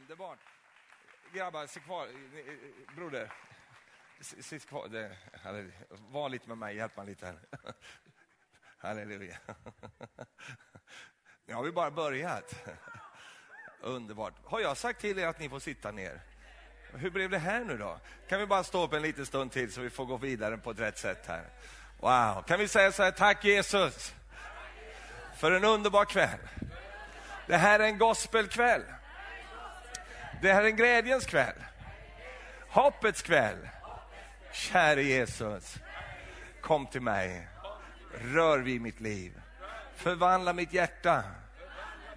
[0.00, 0.38] Underbart.
[1.32, 2.08] Grabbar, sitt kvar.
[2.96, 3.32] Broder,
[4.20, 4.88] sitt kvar.
[4.88, 5.16] Det,
[6.10, 7.38] var lite med mig, hjälp mig lite här.
[8.78, 9.36] Halleluja.
[11.46, 12.54] Nu har vi bara börjat.
[13.80, 14.34] Underbart.
[14.44, 16.20] Har jag sagt till er att ni får sitta ner?
[16.92, 18.00] Hur blev det här nu då?
[18.28, 20.70] Kan vi bara stå upp en liten stund till så vi får gå vidare på
[20.70, 21.44] ett rätt sätt här?
[22.00, 24.14] Wow, kan vi säga så här, tack Jesus
[25.36, 26.38] för en underbar kväll.
[27.46, 28.82] Det här är en gospelkväll.
[30.40, 31.56] Det här är en glädjens kväll.
[32.68, 33.68] Hoppets kväll.
[34.52, 35.76] Käre Jesus,
[36.60, 37.48] kom till mig.
[38.20, 39.40] Rör vid mitt liv.
[39.96, 41.24] Förvandla mitt hjärta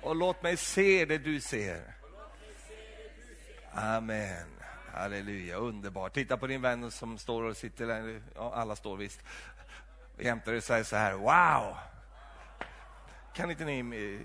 [0.02, 1.82] och låt mig se det du ser.
[3.74, 4.48] Amen.
[4.94, 6.14] Halleluja, underbart.
[6.14, 8.22] Titta på din vän som står och sitter där.
[8.36, 9.22] Ja, alla står visst.
[10.18, 11.78] Jämte dig säger så här, wow!
[13.34, 13.80] Kan inte ni...
[13.80, 14.20] Mm.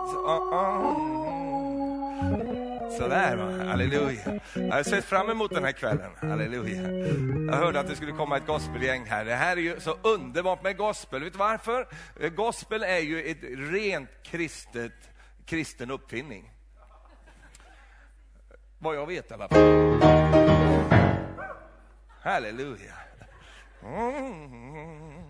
[0.00, 1.39] Alltså, ah, ah.
[2.98, 3.64] Sådär, va?
[3.70, 4.40] halleluja.
[4.54, 6.10] Jag har sett fram emot den här kvällen.
[6.20, 6.90] Halleluja.
[7.46, 9.24] Jag hörde att det skulle komma ett gospelgäng här.
[9.24, 11.24] Det här är ju så underbart med gospel.
[11.24, 11.88] Vet du varför?
[12.20, 13.38] Eh, gospel är ju ett
[13.72, 15.10] rent kristet,
[15.44, 16.50] kristen uppfinning.
[18.78, 20.00] Vad jag vet i alla fall.
[22.22, 22.94] Halleluja.
[23.82, 25.29] Mm.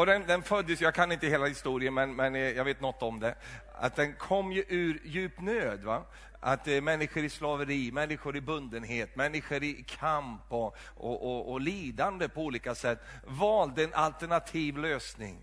[0.00, 3.02] Och den, den, föddes, jag kan inte hela historien, men, men eh, jag vet något
[3.02, 3.34] om det.
[3.74, 5.84] Att den kom ju ur djup nöd.
[5.84, 6.02] Va?
[6.40, 11.60] Att eh, människor i slaveri, människor i bundenhet, människor i kamp och, och, och, och
[11.60, 15.38] lidande på olika sätt valde en alternativ lösning.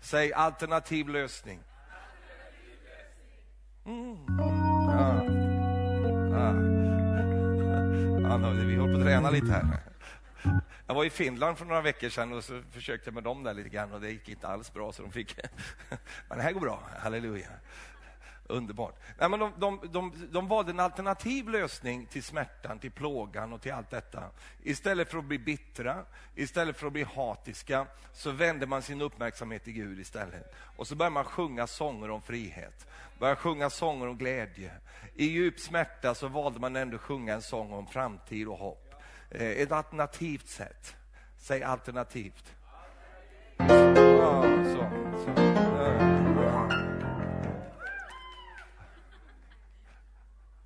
[0.00, 1.60] Säg alternativ lösning.
[3.86, 4.16] Mm.
[4.38, 5.24] Ja.
[6.32, 6.54] Ja.
[8.28, 9.87] Ja, vi håller på att träna lite här.
[10.86, 13.54] Jag var i Finland för några veckor sedan och så försökte jag med dem där
[13.54, 15.36] lite grann och det gick inte alls bra så de fick...
[16.28, 17.48] Men det här går bra, halleluja.
[18.50, 18.94] Underbart.
[19.18, 23.62] Nej, men de, de, de, de valde en alternativ lösning till smärtan, till plågan och
[23.62, 24.30] till allt detta.
[24.62, 26.04] Istället för att bli bittra,
[26.34, 30.54] istället för att bli hatiska, så vände man sin uppmärksamhet till Gud istället.
[30.76, 32.88] Och så började man sjunga sånger om frihet,
[33.18, 34.72] började sjunga sånger om glädje.
[35.14, 38.87] I djup smärta så valde man ändå sjunga en sång om framtid och hopp.
[39.30, 40.96] Eh, ett alternativt sätt.
[41.36, 42.54] Säg alternativt.
[43.58, 44.90] Ja, så,
[45.24, 45.48] så.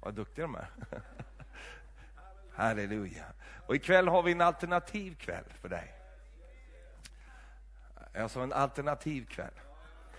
[0.01, 0.69] Vad duktiga de är.
[2.55, 3.25] Halleluja.
[3.67, 5.95] Och ikväll har vi en alternativ kväll för dig.
[8.15, 9.55] Alltså en alternativ kväll.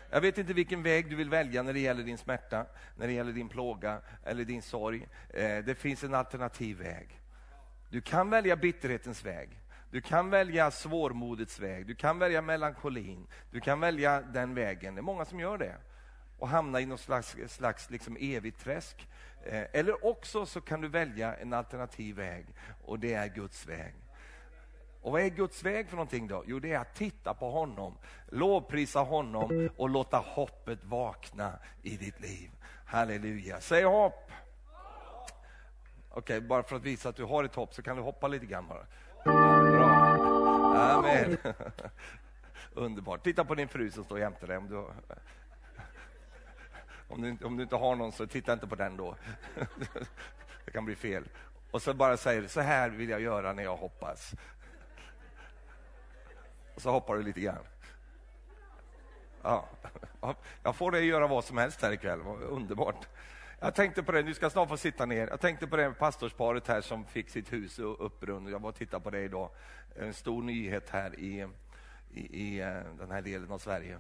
[0.09, 2.65] Jag vet inte vilken väg du vill välja när det gäller din smärta,
[2.95, 5.07] när det gäller din plåga eller din sorg.
[5.29, 7.22] Eh, det finns en alternativ väg.
[7.93, 9.49] Du kan välja bitterhetens väg.
[9.91, 11.87] Du kan välja svårmodets väg.
[11.87, 13.27] Du kan välja melankolin.
[13.51, 14.95] Du kan välja den vägen.
[14.95, 15.75] Det är många som gör det
[16.39, 19.07] och hamna i något slags, slags liksom evigt träsk.
[19.45, 22.45] Eh, eller också så kan du välja en alternativ väg
[22.85, 23.95] och det är Guds väg.
[25.01, 26.43] Och vad är Guds väg för någonting då?
[26.47, 27.97] Jo, det är att titta på honom,
[28.29, 32.49] lovprisa honom och låta hoppet vakna i ditt liv.
[32.85, 33.59] Halleluja.
[33.59, 34.31] Säg hopp!
[36.15, 38.27] Okej, okay, bara för att visa att du har ett hopp så kan du hoppa
[38.27, 38.85] lite grann bara.
[39.71, 39.89] Bra.
[40.75, 41.37] Amen.
[42.73, 43.23] Underbart.
[43.23, 44.57] Titta på din fru som står jämte dig.
[44.57, 44.77] Om du,
[47.07, 49.15] om, du, om du inte har någon så titta inte på den då.
[50.65, 51.23] Det kan bli fel.
[51.71, 54.33] Och så bara säger så här vill jag göra när jag hoppas.
[56.75, 57.65] Och så hoppar du lite grann.
[59.41, 59.69] Ja,
[60.63, 62.19] jag får dig att göra vad som helst här ikväll.
[62.49, 63.07] Underbart.
[63.63, 65.27] Jag tänkte på det, du ska snart få sitta ner.
[65.27, 68.49] Jag tänkte på det pastorsparet här som fick sitt hus upprunt.
[68.49, 69.49] Jag var och tittade på det idag.
[69.95, 71.47] En stor nyhet här i,
[72.13, 72.67] i, i eh,
[72.99, 73.99] den här delen av Sverige.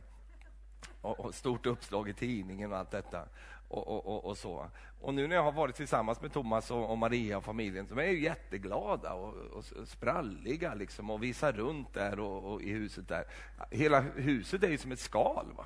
[1.01, 3.25] Och, och stort uppslag i tidningen och allt detta.
[3.67, 4.69] Och, och, och, så.
[5.01, 7.99] Och nu när jag har varit tillsammans med Thomas och, och Maria och familjen, de
[7.99, 13.07] är ju jätteglada och, och spralliga liksom och visar runt där och, och, i huset
[13.07, 13.25] där.
[13.71, 15.53] Hela huset är ju som ett skal.
[15.57, 15.65] Va?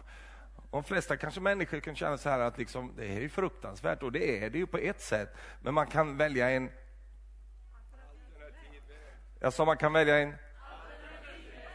[0.78, 4.12] De flesta kanske människor kan känna så här att liksom, det är ju fruktansvärt och
[4.12, 5.36] det är det ju på ett sätt.
[5.62, 6.70] Men man kan välja en...
[9.40, 10.34] Jag sa man kan välja en...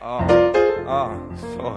[0.00, 0.26] Ja,
[0.87, 1.70] ja så.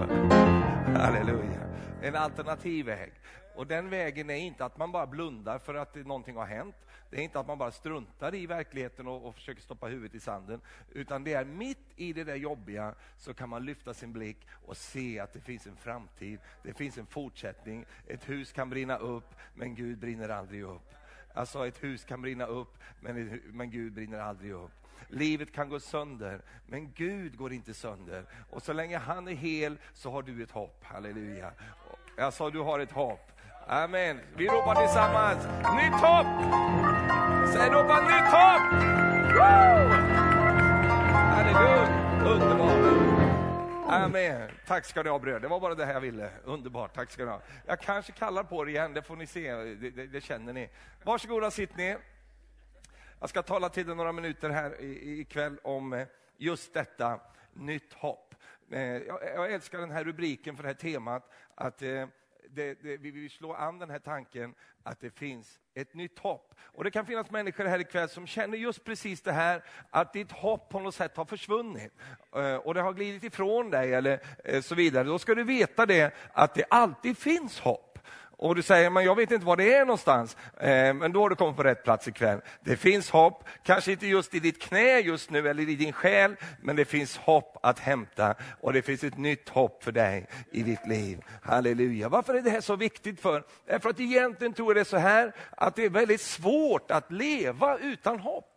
[0.96, 1.60] Halleluja.
[2.02, 3.12] En alternativ väg.
[3.56, 6.76] Och den vägen är inte att man bara blundar för att någonting har hänt.
[7.10, 10.20] Det är inte att man bara struntar i verkligheten och, och, försöker stoppa huvudet i
[10.20, 10.60] sanden.
[10.92, 14.76] Utan det är mitt i det där jobbiga så kan man lyfta sin blick och
[14.76, 16.38] se att det finns en framtid.
[16.62, 17.84] Det finns en fortsättning.
[18.06, 20.94] Ett hus kan brinna upp, men Gud brinner aldrig upp.
[21.34, 24.72] Alltså ett hus kan brinna upp, men, men Gud brinner aldrig upp.
[25.08, 28.24] Livet kan gå sönder, men Gud går inte sönder.
[28.50, 30.84] Och så länge han är hel så har du ett hopp.
[30.84, 31.52] Halleluja.
[32.16, 33.32] Jag sa du har ett hopp.
[33.68, 34.20] Amen.
[34.36, 35.44] Vi ropar tillsammans.
[35.76, 36.26] Nytt hopp!
[37.52, 38.62] Säg ropa nytt hopp!
[39.34, 39.88] Woo!
[41.32, 41.86] Halleluja!
[42.26, 42.96] Underbart.
[43.88, 44.50] Amen.
[44.66, 45.42] Tack ska ni ha bröd.
[45.42, 46.30] Det var bara det här jag ville.
[46.44, 46.94] Underbart.
[46.94, 47.40] Tack ska ni ha.
[47.66, 49.52] Jag kanske kallar på er igen, det får ni se.
[49.52, 50.68] Det, det, det känner ni.
[51.04, 51.98] Varsågoda, sitt ner.
[53.20, 57.20] Jag ska tala till er några minuter här ikväll om eh, just detta,
[57.52, 58.34] nytt hopp.
[58.70, 62.06] Eh, jag, jag älskar den här rubriken för det här temat, att eh,
[62.56, 66.54] det, det, vi vill slå an den här tanken att det finns ett nytt hopp.
[66.60, 70.32] Och Det kan finnas människor här ikväll som känner just precis det här, att ditt
[70.32, 71.92] hopp på något sätt har försvunnit
[72.36, 75.04] eh, och det har glidit ifrån dig eller eh, så vidare.
[75.04, 77.85] Då ska du veta det, att det alltid finns hopp
[78.38, 80.36] och du säger, men jag vet inte var det är någonstans.
[80.60, 82.40] Eh, men då har du kommit på rätt plats ikväll.
[82.60, 86.36] Det finns hopp, kanske inte just i ditt knä just nu eller i din själ,
[86.62, 90.62] men det finns hopp att hämta och det finns ett nytt hopp för dig i
[90.62, 91.24] ditt liv.
[91.42, 92.08] Halleluja.
[92.08, 93.44] Varför är det här så viktigt för?
[93.66, 97.12] Därför att egentligen tror jag det är så här, att det är väldigt svårt att
[97.12, 98.55] leva utan hopp.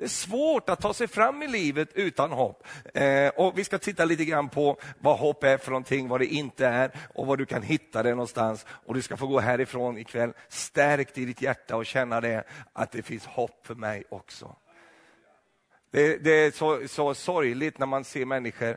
[0.00, 2.66] Det är svårt att ta sig fram i livet utan hopp.
[2.94, 6.26] Eh, och Vi ska titta lite grann på vad hopp är för någonting, vad det
[6.26, 8.66] inte är och var du kan hitta det någonstans.
[8.68, 12.92] Och Du ska få gå härifrån ikväll stärkt i ditt hjärta och känna det, att
[12.92, 14.56] det finns hopp för mig också.
[15.90, 18.76] Det, det, är så, så sorgligt när man ser människor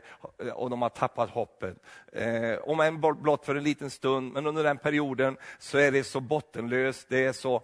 [0.54, 1.76] och de har tappat hoppet.
[2.12, 6.04] Eh, om än blott för en liten stund, men under den perioden så är det
[6.04, 7.62] så bottenlöst, det är så...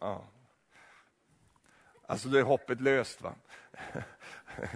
[0.00, 0.24] Ja.
[2.06, 3.22] Alltså då är hoppet löst.
[3.22, 3.34] Va?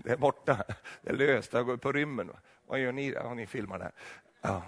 [0.05, 0.65] Det är borta,
[1.03, 2.31] det är löst, det har gått på rymmen.
[2.67, 3.15] Vad gör ni?
[3.15, 3.93] Har ni filmar det?
[4.41, 4.63] Ja.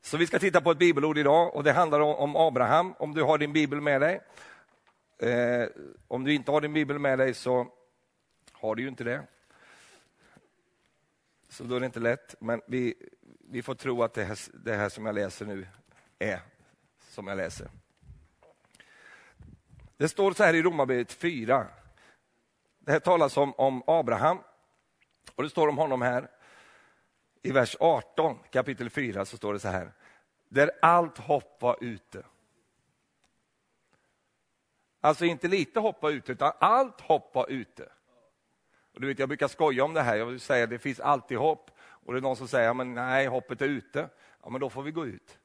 [0.00, 3.22] Så vi ska titta på ett bibelord idag och det handlar om Abraham, om du
[3.22, 4.20] har din bibel med dig.
[5.18, 5.68] Eh,
[6.08, 7.66] om du inte har din bibel med dig så
[8.52, 9.22] har du ju inte det.
[11.48, 12.94] Så då är det inte lätt, men vi,
[13.50, 15.66] vi får tro att det här, det här som jag läser nu
[16.18, 16.40] är
[17.08, 17.70] som jag läser.
[20.00, 21.66] Det står så här i Romarbrevet 4.
[22.78, 24.38] Det här talas om, om Abraham.
[25.34, 26.30] Och det står om honom här.
[27.42, 29.92] I vers 18, kapitel 4, så står det så här.
[30.48, 32.22] Där allt hopp var ute.
[35.00, 37.88] Alltså inte lite hopp var ute, utan allt hopp var ute.
[38.94, 40.16] Och du vet, jag brukar skoja om det här.
[40.16, 41.70] Jag vill säga att det finns alltid hopp.
[41.80, 44.08] Och det är någon som säger, men nej, hoppet är ute.
[44.42, 45.38] Ja, men då får vi gå ut.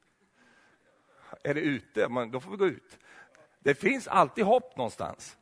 [1.43, 2.99] Är det ute, men då får vi gå ut.
[3.65, 5.37] Det finns alltid hopp någonstans.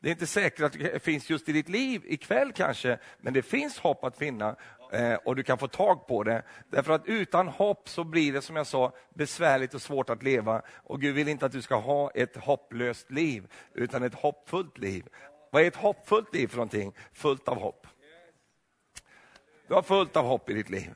[0.00, 3.42] Det är inte säkert att det finns just i ditt liv ikväll kanske, men det
[3.42, 4.56] finns hopp att finna
[4.92, 6.42] eh, och du kan få tag på det.
[6.70, 10.62] Därför att utan hopp så blir det som jag sa besvärligt och svårt att leva.
[10.68, 15.08] Och Gud vill inte att du ska ha ett hopplöst liv, utan ett hoppfullt liv.
[15.52, 16.92] Vad är ett hoppfullt liv för någonting?
[17.12, 17.86] Fullt av hopp.
[19.68, 20.94] Du har fullt av hopp i ditt liv.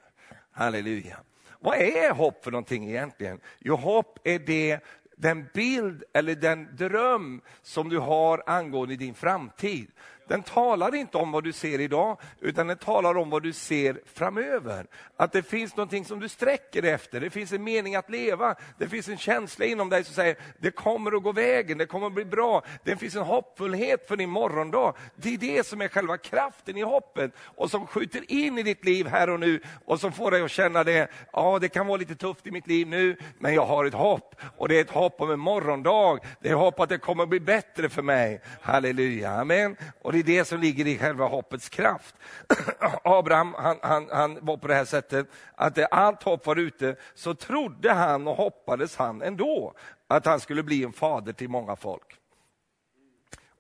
[0.50, 1.16] Halleluja.
[1.60, 3.40] Vad är hopp för någonting egentligen?
[3.58, 4.80] Jo, hopp är det
[5.16, 9.88] den bild eller den dröm som du har angående din framtid.
[10.32, 14.00] Den talar inte om vad du ser idag, utan den talar om vad du ser
[14.14, 14.86] framöver.
[15.16, 18.54] Att det finns någonting som du sträcker dig efter, det finns en mening att leva.
[18.78, 22.06] Det finns en känsla inom dig som säger, det kommer att gå vägen, det kommer
[22.06, 22.62] att bli bra.
[22.84, 24.94] Det finns en hoppfullhet för din morgondag.
[25.16, 28.84] Det är det som är själva kraften i hoppet och som skjuter in i ditt
[28.84, 31.96] liv här och nu och som får dig att känna det, ja det kan vara
[31.96, 34.34] lite tufft i mitt liv nu, men jag har ett hopp.
[34.56, 37.28] Och det är ett hopp om en morgondag, det är hopp att det kommer att
[37.28, 38.40] bli bättre för mig.
[38.60, 39.76] Halleluja, amen.
[40.02, 42.14] Och det är det som ligger i själva hoppets kraft.
[43.04, 46.96] Abraham han, han, han var på det här sättet att det allt hopp var ute
[47.14, 49.74] så trodde han och hoppades han ändå
[50.08, 52.18] att han skulle bli en fader till många folk.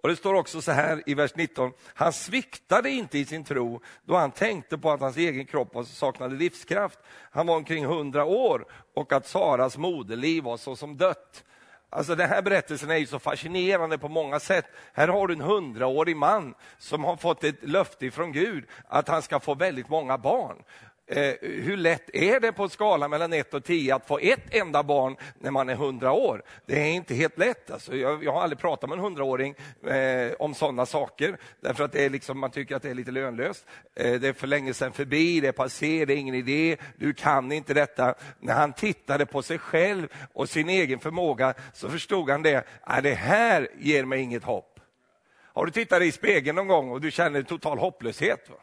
[0.02, 3.80] Och Det står också så här i vers 19, han sviktade inte i sin tro
[4.04, 6.98] då han tänkte på att hans egen kropp saknade livskraft.
[7.30, 11.44] Han var omkring hundra år och att Saras moderliv var så som dött.
[11.94, 14.64] Alltså den här berättelsen är ju så fascinerande på många sätt.
[14.92, 19.22] Här har du en hundraårig man som har fått ett löfte från Gud att han
[19.22, 20.62] ska få väldigt många barn.
[21.06, 24.54] Eh, hur lätt är det på en skala mellan 1 och 10 att få ett
[24.54, 26.42] enda barn när man är 100 år?
[26.66, 27.70] Det är inte helt lätt.
[27.70, 29.54] Alltså, jag, jag har aldrig pratat med en hundraåring
[29.86, 33.10] eh, om sådana saker, därför att det är liksom, man tycker att det är lite
[33.10, 33.66] lönlöst.
[33.94, 37.14] Eh, det är för länge sedan förbi, det är passé, det är ingen idé, du
[37.14, 38.14] kan inte detta.
[38.40, 43.02] När han tittade på sig själv och sin egen förmåga så förstod han det, äh,
[43.02, 44.80] det här ger mig inget hopp.
[45.54, 48.50] Har du tittat i spegeln någon gång och du känner total hopplöshet?
[48.50, 48.56] Va?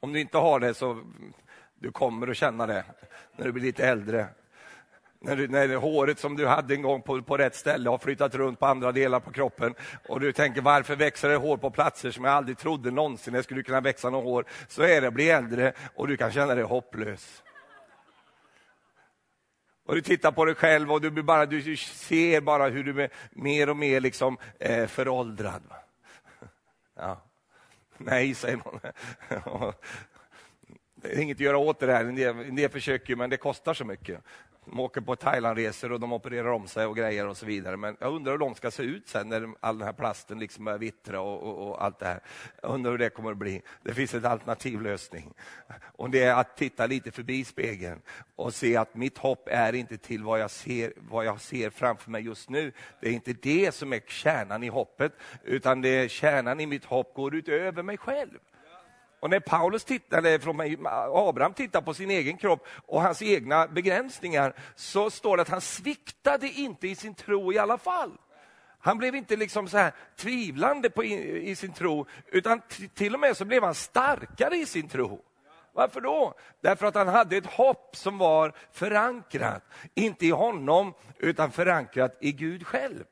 [0.00, 1.02] Om du inte har det så
[1.74, 2.84] du kommer att känna det
[3.36, 4.26] när du blir lite äldre.
[5.22, 8.34] När, du, när håret som du hade en gång på, på rätt ställe har flyttat
[8.34, 9.74] runt på andra delar på kroppen
[10.08, 13.42] och du tänker varför växer det hår på platser som jag aldrig trodde någonsin det
[13.42, 14.44] skulle kunna växa något hår.
[14.68, 17.42] Så är det att bli äldre och du kan känna dig hopplös.
[19.86, 23.10] Och du tittar på dig själv och du, bara, du ser bara hur du är
[23.30, 25.62] mer och mer liksom, eh, föråldrad.
[26.96, 27.29] Ja.
[28.04, 28.80] Nej, säger man.
[31.02, 32.04] Det är inget att göra åt det där.
[32.04, 34.20] En del, en del försöker, men det kostar så mycket.
[34.64, 37.76] De åker på Thailandresor och de opererar om sig och grejer och så vidare.
[37.76, 40.64] Men jag undrar hur de ska se ut sen när all den här plasten liksom
[40.64, 42.20] börjar vittra och, och, och, allt det här.
[42.62, 43.62] Jag undrar hur det kommer att bli.
[43.82, 45.34] Det finns en alternativ lösning.
[45.82, 48.00] Och det är att titta lite förbi spegeln
[48.36, 52.10] och se att mitt hopp är inte till vad jag ser, vad jag ser framför
[52.10, 52.72] mig just nu.
[53.00, 55.12] Det är inte det som är kärnan i hoppet,
[55.44, 58.38] utan det är kärnan i mitt hopp går utöver mig själv.
[59.20, 60.86] Och när Paulus tittar, från
[61.28, 65.60] Abraham tittar på sin egen kropp och hans egna begränsningar så står det att han
[65.60, 68.12] sviktade inte i sin tro i alla fall.
[68.78, 72.62] Han blev inte liksom så här tvivlande på, i, i sin tro, utan
[72.94, 75.20] till och med så blev han starkare i sin tro.
[75.72, 76.34] Varför då?
[76.60, 79.62] Därför att han hade ett hopp som var förankrat,
[79.94, 83.04] inte i honom, utan förankrat i Gud själv.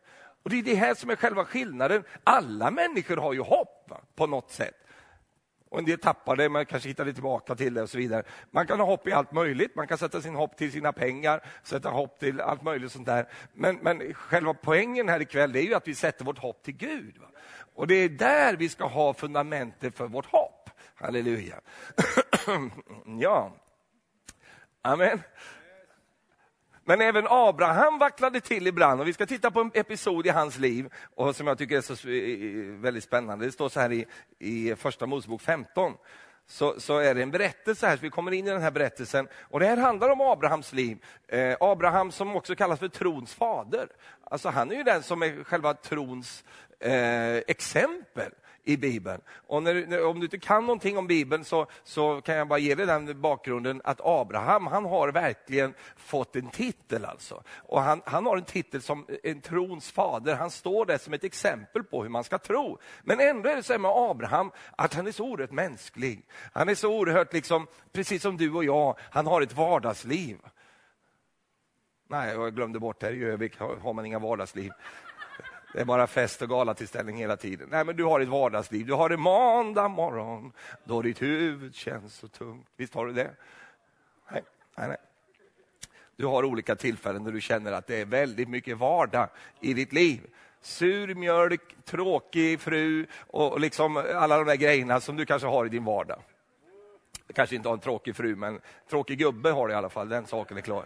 [0.42, 2.04] Och Det är det här som är själva skillnaden.
[2.24, 4.00] Alla människor har ju hopp va?
[4.14, 4.88] på något sätt
[5.70, 8.22] och en del tappar det, man kanske hittar det tillbaka till det och så vidare.
[8.50, 11.44] Man kan ha hopp i allt möjligt, man kan sätta sin hopp till sina pengar,
[11.62, 13.28] sätta hopp till allt möjligt sånt där.
[13.52, 17.18] Men, men själva poängen här ikväll är ju att vi sätter vårt hopp till Gud.
[17.18, 17.26] Va?
[17.75, 20.70] Och det är där vi ska ha fundamentet för vårt hopp.
[20.94, 21.60] Halleluja.
[23.20, 23.52] ja.
[24.82, 25.22] Amen.
[26.88, 30.59] Men även Abraham vacklade till ibland och vi ska titta på en episod i hans
[30.59, 31.95] liv och som jag tycker är så
[32.83, 33.45] väldigt spännande.
[33.45, 34.07] Det står så här i,
[34.38, 35.92] i första Mosebok 15.
[36.47, 39.28] Så, så, är det en berättelse här, så vi kommer in i den här berättelsen.
[39.40, 41.04] Och det här handlar om Abrahams liv.
[41.26, 43.88] Eh, Abraham som också kallas för trons fader.
[44.25, 46.45] Alltså han är ju den som är själva trons
[46.80, 48.33] eh, exempel
[48.68, 49.20] i Bibeln.
[49.46, 52.75] Och när, om du inte kan någonting om Bibeln så, så kan jag bara ge
[52.75, 57.42] dig den bakgrunden att Abraham, han har verkligen fått en titel alltså.
[57.48, 60.34] Och han, han har en titel som en trons fader.
[60.34, 62.78] Han står där som ett exempel på hur man ska tro.
[63.02, 66.26] Men ändå är det så med Abraham att han är så oerhört mänsklig.
[66.52, 70.38] Han är så oerhört, liksom, precis som du och jag, han har ett vardagsliv.
[72.08, 74.70] Nej, jag glömde bort, här i Övik har man inga vardagsliv.
[75.72, 77.68] Det är bara fest och galatillställning hela tiden.
[77.70, 78.87] Nej, men du har ett vardagsliv.
[78.87, 80.52] Du har en måndag morgon
[80.84, 82.66] då ditt huvud känns så tungt.
[82.76, 83.30] Visst har du det?
[84.32, 84.42] Nej,
[84.76, 84.96] nej, nej.
[86.16, 89.28] Du har olika tillfällen där du känner att det är väldigt mycket vardag
[89.60, 90.20] i ditt liv.
[90.60, 95.68] Sur mjölk, tråkig fru och liksom alla de där grejerna som du kanske har i
[95.68, 96.22] din vardag.
[97.26, 98.60] Du Kanske inte har en tråkig fru, men
[98.90, 100.84] tråkig gubbe har du i alla fall, den saken är klar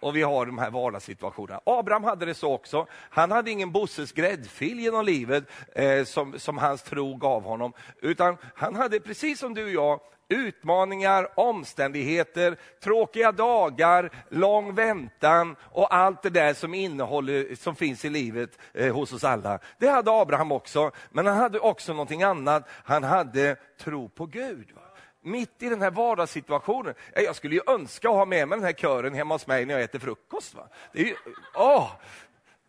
[0.00, 1.60] och vi har de här vardagssituationerna.
[1.66, 2.86] Abraham hade det så också.
[2.92, 7.72] Han hade ingen Bosses gräddfil genom livet eh, som, som hans tro gav honom,
[8.02, 15.94] utan han hade precis som du och jag utmaningar, omständigheter, tråkiga dagar, lång väntan och
[15.94, 19.58] allt det där som, innehåller, som finns i livet eh, hos oss alla.
[19.78, 22.68] Det hade Abraham också, men han hade också någonting annat.
[22.84, 24.72] Han hade tro på Gud.
[24.74, 24.85] Va?
[25.26, 26.94] Mitt i den här vardagssituationen.
[27.14, 29.74] Jag skulle ju önska att ha med mig den här kören hemma hos mig när
[29.74, 30.54] jag äter frukost.
[30.54, 30.68] Va?
[30.92, 31.14] Det är ju,
[31.54, 31.90] åh,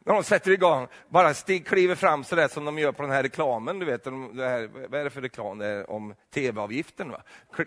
[0.08, 3.12] när de sätter igång, bara stig, kliver fram så där som de gör på den
[3.12, 3.80] här reklamen.
[3.80, 7.12] Du vet, det här, vad är det för reklam det om tv-avgiften?
[7.12, 7.22] Va?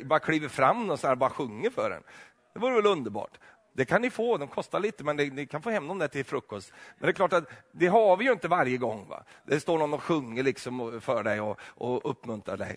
[0.05, 2.03] Bara kliver fram och så här, bara sjunger för en.
[2.55, 3.39] Det vore väl underbart.
[3.73, 6.25] Det kan ni få, de kostar lite, men ni kan få hem dem där till
[6.25, 6.73] frukost.
[6.99, 9.07] Men det är klart att det har vi ju inte varje gång.
[9.09, 9.25] Va?
[9.45, 12.77] Det står någon och sjunger liksom för dig och, och uppmuntrar dig.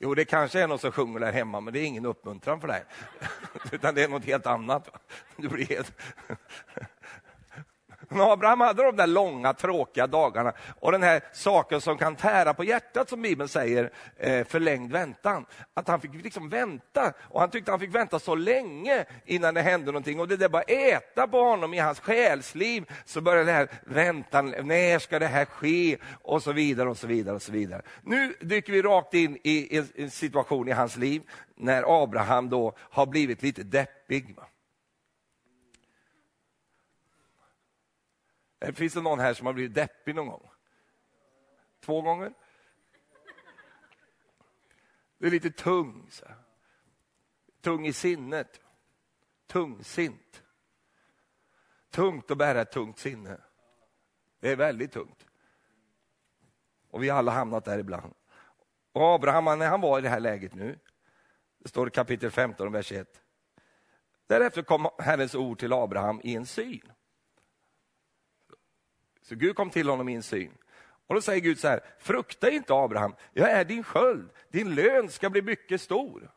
[0.00, 2.68] Jo, det kanske är någon som sjunger där hemma, men det är ingen uppmuntran för
[2.68, 2.84] dig.
[3.72, 4.88] Utan det är något helt annat.
[5.36, 5.92] Du blir helt...
[8.08, 12.54] Men Abraham hade de där långa tråkiga dagarna och den här saken som kan tära
[12.54, 15.46] på hjärtat som Bibeln säger, eh, förlängd väntan.
[15.74, 19.62] Att han fick liksom vänta och han tyckte han fick vänta så länge innan det
[19.62, 22.84] hände någonting och det där bara äta på honom i hans själsliv.
[23.04, 25.96] Så började det här väntan, när ska det här ske?
[26.22, 27.82] Och så vidare och så vidare och så vidare.
[28.02, 31.22] Nu dyker vi rakt in i en situation i hans liv
[31.56, 34.36] när Abraham då har blivit lite deppig.
[38.60, 40.50] Eh, finns det någon här som har blivit deppig någon gång?
[41.80, 42.32] Två gånger?
[45.18, 46.06] Du är lite tung.
[46.10, 46.24] Så.
[47.60, 48.60] Tung i sinnet.
[49.46, 50.42] Tungsint.
[51.90, 53.40] Tungt att bära ett tungt sinne.
[54.40, 55.26] Det är väldigt tungt.
[56.90, 58.14] Och vi har alla hamnat där ibland.
[58.92, 60.78] Och Abraham, när han var i det här läget nu,
[61.58, 63.22] det står i kapitel 15, vers 1.
[64.26, 66.92] Därefter kom Herrens ord till Abraham i en syn.
[69.28, 70.52] Så Gud kom till honom i en syn.
[71.06, 75.08] Och då säger Gud så här, frukta inte Abraham, jag är din sköld, din lön
[75.08, 76.30] ska bli mycket stor.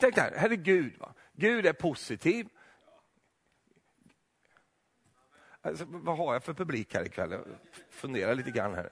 [0.00, 0.98] Tänk här, här är Gud.
[0.98, 1.14] Va?
[1.32, 2.48] Gud är positiv.
[5.62, 7.30] Alltså, vad har jag för publik här ikväll?
[7.30, 7.44] Jag
[7.90, 8.90] funderar lite grann här.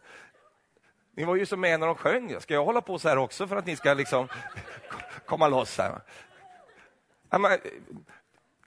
[1.14, 2.40] Ni var ju som med när de sjöng.
[2.40, 4.28] Ska jag hålla på så här också för att ni ska liksom
[5.26, 6.00] komma loss här?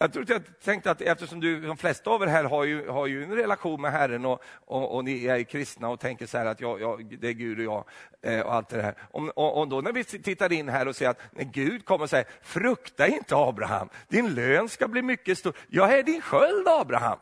[0.01, 3.08] Jag, tror jag tänkte att eftersom du, de flesta av er här har ju, har
[3.08, 6.46] ju en relation med Herren och, och, och ni är kristna och tänker så här
[6.46, 7.86] att jag, jag, det är Gud och jag
[8.22, 8.96] eh, och allt det här.
[9.12, 12.03] Om, och, och, då när vi tittar in här och ser att när Gud kommer
[12.03, 15.53] och säger frukta inte Abraham, din lön ska bli mycket stor.
[15.68, 17.20] Jag är din sköld Abraham.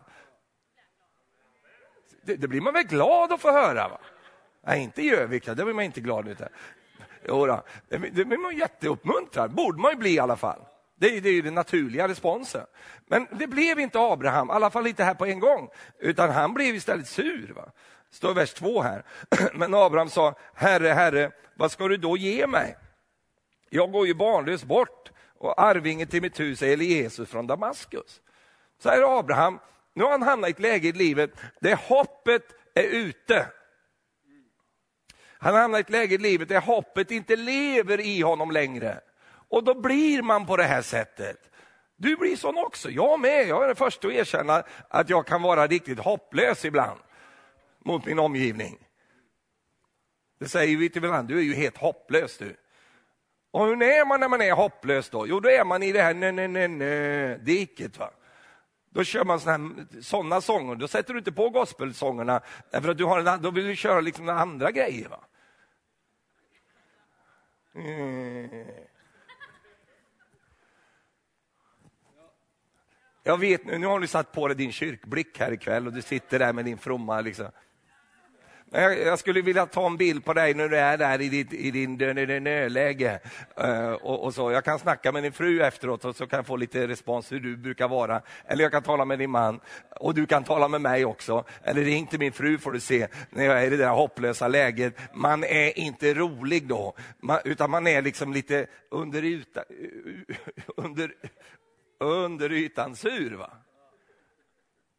[2.21, 3.87] Det, det, blir man väl glad att få höra?
[3.87, 3.99] Va?
[4.67, 6.47] Nej, inte i Övika, det blir man inte glad utav.
[7.27, 10.59] Jo då, det, det blir man jätteuppmuntrad, borde man ju bli i alla fall.
[10.99, 12.65] Det är, det är den naturliga responsen.
[13.05, 16.53] Men det blev inte Abraham, i alla fall inte här på en gång, utan han
[16.53, 17.53] blev istället sur.
[17.55, 17.71] Va?
[18.09, 19.03] står vers två här.
[19.53, 22.77] Men Abraham sa, Herre, Herre, vad ska du då ge mig?
[23.69, 28.21] Jag går ju barnlös bort och arvingen till mitt hus är Jesus från Damaskus.
[28.79, 29.59] Så här är Abraham,
[29.93, 33.47] nu har han hamnat i ett läge i livet där hoppet är ute.
[35.39, 38.99] Han har hamnat i ett läge i livet där hoppet inte lever i honom längre.
[39.49, 41.49] Och då blir man på det här sättet.
[41.95, 43.47] Du blir sån också, jag med.
[43.47, 46.99] Jag är den första att erkänna att jag kan vara riktigt hopplös ibland
[47.79, 48.77] mot min omgivning.
[50.39, 52.55] Det säger vi till varandra, du är ju helt hopplös du.
[53.51, 55.27] Och hur är man när man är hopplös då?
[55.27, 57.99] Jo, då är man i det här nö, nö, nö, nö, diket.
[57.99, 58.11] Va?
[58.89, 59.39] Då kör man
[60.01, 63.65] såna, sånger, då sätter du inte på gospelsångerna, därför att du har en, då vill
[63.65, 65.09] du köra liksom andra grejer.
[65.09, 65.19] Va?
[67.75, 68.67] Mm.
[73.27, 76.01] Jag vet nu, nu har du satt på dig din kyrkblick här ikväll och du
[76.01, 77.45] sitter där med din fromma liksom.
[78.71, 81.71] Jag skulle vilja ta en bild på dig när du är där i, ditt, i
[81.71, 81.97] din
[82.73, 83.19] läge.
[83.59, 84.51] Uh, eh, och, och, så.
[84.51, 87.39] Jag kan snacka med din fru efteråt och så kan jag få lite respons hur
[87.39, 88.21] du brukar vara.
[88.45, 89.59] Eller jag kan tala med din man
[89.99, 91.45] och du kan tala med mig också.
[91.63, 94.47] Eller ring till min fru får du se när jag är i det där hopplösa
[94.47, 94.97] läget.
[95.13, 99.63] Man är inte rolig då, man, utan man är liksom lite under, yta,
[100.77, 101.11] under,
[101.99, 103.31] under ytan sur.
[103.31, 103.51] Va?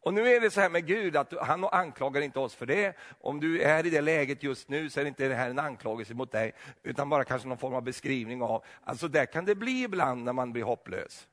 [0.01, 2.97] Och nu är det så här med Gud att han anklagar inte oss för det.
[3.21, 5.59] Om du är i det läget just nu så är det inte det här en
[5.59, 9.55] anklagelse mot dig, utan bara kanske någon form av beskrivning av, alltså där kan det
[9.55, 11.27] bli ibland när man blir hopplös.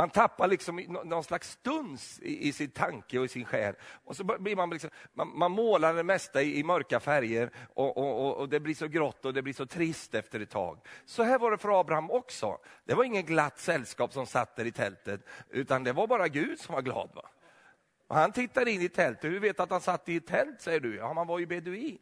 [0.00, 3.74] Man tappar liksom någon slags stuns i, i sin tanke och i sin själ.
[4.04, 7.96] Och så blir man, liksom, man, man målar det mesta i, i mörka färger och,
[7.96, 10.78] och, och, och, det blir så grått och det blir så trist efter ett tag.
[11.04, 12.58] Så här var det för Abraham också.
[12.84, 16.60] Det var ingen glatt sällskap som satt där i tältet, utan det var bara Gud
[16.60, 17.10] som var glad.
[17.14, 17.30] Va?
[18.06, 19.30] Och han tittade in i tältet.
[19.30, 20.96] Hur vet du att han satt i ett tält, säger du?
[20.96, 21.98] Ja, man var ju beduin.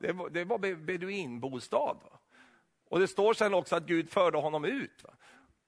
[0.00, 1.94] Det var, det var beduinbostad.
[1.94, 2.18] Va?
[2.88, 5.04] Och det står sen också att Gud förde honom ut.
[5.04, 5.10] Va?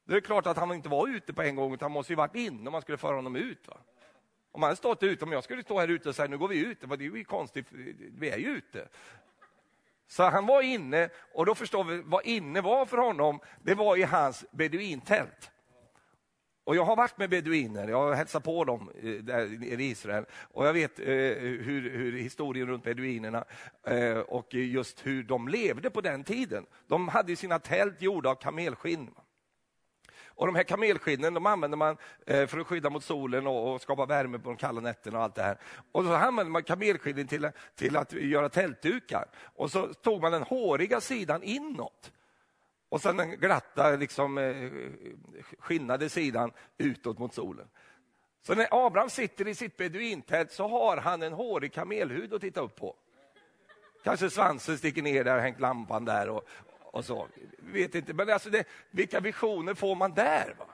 [0.07, 2.17] Det är klart att han inte var ute på en gång, utan han måste ju
[2.17, 3.69] varit inne om man skulle föra honom ut.
[3.69, 3.77] Va?
[4.53, 6.49] Om han hade stått ute, om jag skulle stå här ute och säga nu går
[6.49, 7.67] vi ut, det är ju konstigt,
[8.19, 8.89] vi är ju ute.
[10.09, 13.97] Så han var inne, och då förstår vi vad inne var för honom, det var
[13.97, 15.51] i hans beduintält.
[16.65, 20.25] Och jag har varit med beduiner, jag har hälsat på dem eh, där i Israel
[20.33, 23.45] och jag vet eh, hur, hur, historien runt beduinerna
[23.87, 26.67] eh, och just hur de levde på den tiden.
[26.87, 29.11] De hade sina tält gjorda av kamelskinn.
[30.37, 31.97] Och de här kamelskinnen de använder man
[32.27, 35.25] eh, för att skydda mot solen och, och, skapa värme på de kalla nätterna och
[35.25, 35.59] allt det här.
[35.93, 39.25] Och så använder man kamelskinnen till, till att göra tältdukar.
[39.37, 42.13] Och så tog man den håriga sidan inåt
[42.89, 44.71] och sen den glatta, liksom, eh,
[45.59, 47.69] skinnade sidan utåt mot solen.
[48.43, 52.61] Så när Abraham sitter i sitt beduintält så har han en hårig kamelhud att titta
[52.61, 52.97] upp på.
[54.05, 56.49] Kanske svansen sticker ner där, hängt lampan där och,
[56.97, 57.29] och så.
[57.59, 60.55] Vet inte, men alltså det, vilka visioner får man där?
[60.59, 60.67] Va?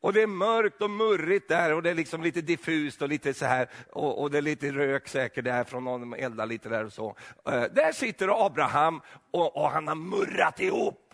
[0.00, 3.34] Och det är mörkt och murrigt där och det är liksom lite diffust och lite
[3.34, 6.84] så här och, och det är lite rök säkert där från någon eldar lite där
[6.84, 7.08] och så.
[7.48, 11.11] Uh, där sitter Abraham och, och han har murrat ihop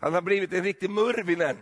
[0.00, 1.56] han har blivit en riktig murvinen.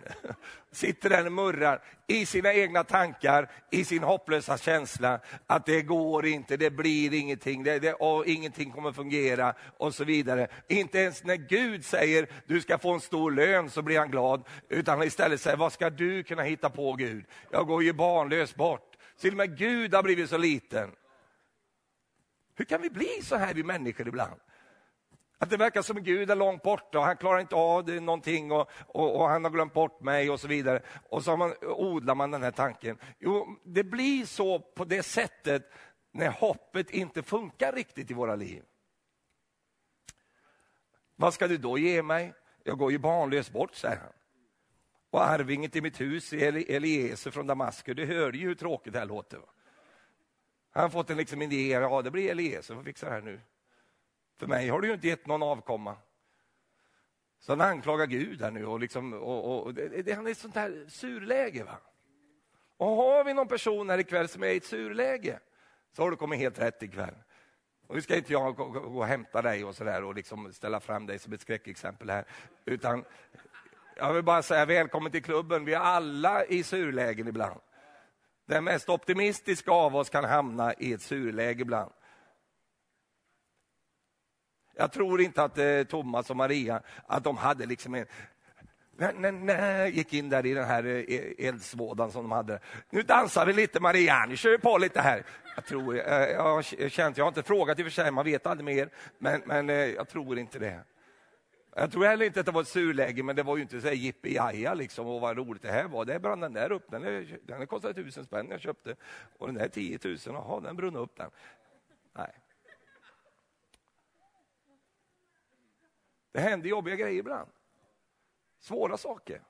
[0.73, 6.27] Sitter där och murrar i sina egna tankar, i sin hopplösa känsla att det går
[6.27, 10.49] inte, det blir ingenting, det, det, och ingenting kommer fungera och så vidare.
[10.69, 14.45] Inte ens när Gud säger du ska få en stor lön så blir han glad,
[14.69, 17.25] utan han istället säger vad ska du kunna hitta på Gud?
[17.51, 18.97] Jag går ju barnlös bort.
[19.21, 20.91] Till och med Gud har blivit så liten.
[22.57, 24.41] Hur kan vi bli så här vi människor ibland?
[25.45, 28.53] Att det verkar som Gud är långt borta och han klarar inte av det någonting
[28.53, 30.83] och, och, och, han har glömt bort mig och så vidare.
[31.09, 32.99] Och så man, odlar man den här tanken.
[33.19, 35.73] Jo, det blir så på det sättet
[36.13, 38.63] när hoppet inte funkar riktigt i våra liv.
[41.17, 42.35] Vad ska du då ge mig?
[42.63, 44.13] Jag går ju barnlös bort, säger han.
[45.11, 47.97] Och arvingen till mitt hus är Eliezer från Damaskus.
[47.97, 49.39] Du hörde ju hur tråkigt det här låter.
[49.39, 49.49] Va?
[50.71, 53.41] Han har fått en liksom idé, ja det blir Eliezer, får fixa det här nu.
[54.39, 55.97] För mig har du ju inte gett någon avkomma.
[57.41, 60.33] Så han anklagar Gud här nu och, liksom, och, och det, det, han är i
[60.33, 61.65] ett sånt här surläge.
[61.65, 61.79] Va?
[62.77, 65.39] Och har vi någon person här ikväll som är i ett surläge
[65.93, 67.15] så har du kommit helt rätt ikväll.
[67.87, 70.53] Och nu ska inte jag gå, gå och hämta dig och, så där och liksom
[70.53, 72.25] ställa fram dig som ett skräckexempel här.
[72.65, 73.05] Utan
[73.97, 75.65] jag vill bara säga välkommen till klubben.
[75.65, 77.61] Vi är alla i surlägen ibland.
[78.47, 81.93] Den mest optimistiska av oss kan hamna i ett surläge ibland.
[84.77, 88.07] Jag tror inte att eh, Thomas och Maria att de hade liksom en,
[88.97, 92.61] Nej, nej, gick in där i den här eh, e-, eldsvådan som de hade.
[92.91, 95.25] Nu dansar vi lite Maria, nu kör vi på lite här.
[95.57, 98.25] Jag tror, eh, jag har känt, jag har inte frågat i och för sig, man
[98.25, 100.81] vet aldrig mer, men, men eh, jag tror inte det.
[101.77, 103.89] Jag tror heller inte att det var ett surläge, men det var ju inte så
[103.89, 104.39] jippi
[104.75, 106.05] liksom, och vad roligt det här var.
[106.05, 108.95] Det brann den där upp, den, är, den kostade tusen spänn jag köpte.
[109.39, 111.31] Och den där 10 000, jaha, den brann upp den.
[116.35, 117.51] Det händer jobbiga grejer ibland.
[118.59, 119.43] Svåra saker,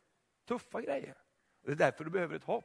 [0.45, 1.15] tuffa grejer.
[1.63, 2.65] Det är därför du behöver ett hopp.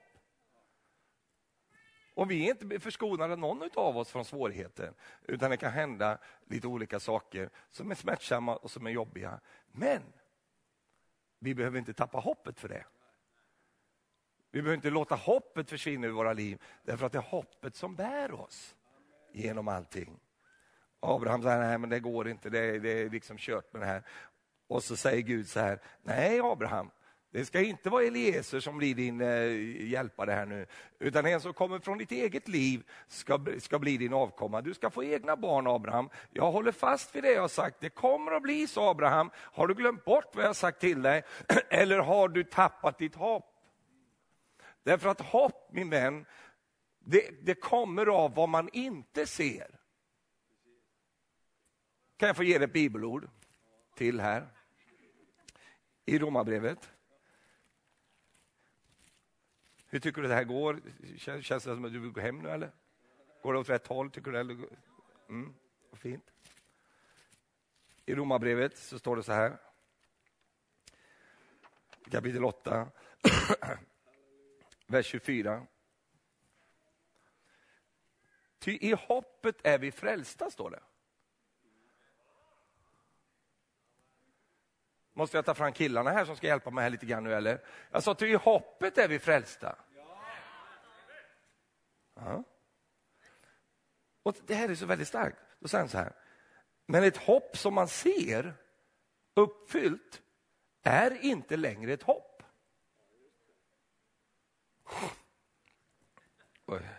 [2.13, 4.93] Och vi är inte förskonade någon av oss från svårigheter,
[5.27, 9.39] utan det kan hända lite olika saker som är smärtsamma och som är jobbiga.
[9.71, 10.01] Men
[11.39, 12.85] vi behöver inte tappa hoppet för det.
[14.51, 17.95] Vi behöver inte låta hoppet försvinna ur våra liv, därför att det är hoppet som
[17.95, 18.75] bär oss
[19.31, 20.19] genom allting.
[20.99, 23.85] Abraham säger, nej men det går inte, det är, det är liksom kört med det
[23.85, 24.03] här.
[24.67, 26.89] Och så säger Gud så här, nej Abraham,
[27.31, 30.65] det ska inte vara Eliezer som blir din eh, hjälpare här nu,
[30.99, 34.61] utan en som kommer från ditt eget liv ska, ska bli din avkomma.
[34.61, 36.09] Du ska få egna barn, Abraham.
[36.31, 37.79] Jag håller fast vid det jag har sagt.
[37.79, 39.31] Det kommer att bli så, Abraham.
[39.35, 41.23] Har du glömt bort vad jag har sagt till dig?
[41.69, 43.45] Eller har du tappat ditt hopp?
[44.83, 46.25] Därför att hopp, min vän,
[46.99, 49.78] det, det kommer av vad man inte ser.
[52.19, 53.29] Kan jag få ge dig ett bibelord
[53.95, 54.47] till här?
[56.05, 56.91] I Romarbrevet.
[59.85, 60.81] Hur tycker du det här går?
[61.17, 62.71] Känns, känns det som att du vill gå hem nu eller?
[63.41, 64.43] Går det åt rätt håll tycker du?
[64.43, 64.67] det?
[65.29, 65.53] Mm,
[65.93, 66.31] fint.
[68.05, 69.57] I Romarbrevet så står det så här.
[72.11, 72.91] Kapitel 8,
[74.87, 75.67] vers 24.
[78.59, 80.79] Ty i hoppet är vi frälsta, står det.
[85.19, 87.61] Måste jag ta fram killarna här som ska hjälpa mig här lite grann nu eller?
[87.91, 89.75] Jag sa, ty i hoppet är vi frälsta.
[92.15, 92.43] Ja.
[94.23, 95.37] Och det här är så väldigt starkt.
[95.59, 96.13] Då säger han så här,
[96.85, 98.53] men ett hopp som man ser
[99.33, 100.21] uppfyllt
[100.83, 102.43] är inte längre ett hopp.
[106.65, 106.89] Oj.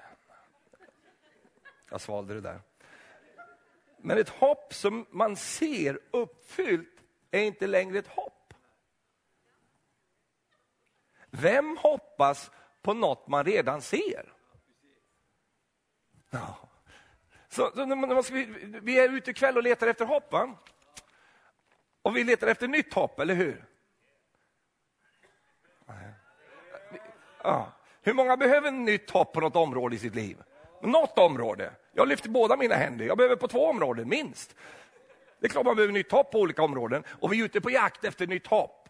[1.90, 2.60] Jag svalde det där.
[3.96, 6.99] Men ett hopp som man ser uppfyllt
[7.30, 8.54] är inte längre ett hopp.
[11.30, 12.50] Vem hoppas
[12.82, 14.32] på något man redan ser?
[16.30, 16.56] Ja.
[17.48, 17.70] Så,
[18.22, 18.44] så vi,
[18.82, 20.56] vi, är ute ikväll och letar efter hopp, va?
[22.02, 23.64] Och vi letar efter nytt hopp, eller hur?
[27.42, 27.72] Ja.
[28.02, 30.42] Hur många behöver nytt hopp på något område i sitt liv?
[30.82, 31.72] Något område.
[31.92, 33.04] Jag lyfter båda mina händer.
[33.04, 34.56] Jag behöver på två områden, minst.
[35.40, 37.70] Det är klart man behöver nytt hopp på olika områden och vi är ute på
[37.70, 38.88] jakt efter nytt hopp.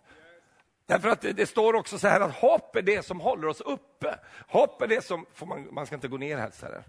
[0.87, 3.61] Därför att det, det står också så här att hopp är det som håller oss
[3.61, 4.19] uppe.
[4.49, 6.51] Hopp är det som, får man, man ska inte gå ner här.
[6.51, 6.85] Så här.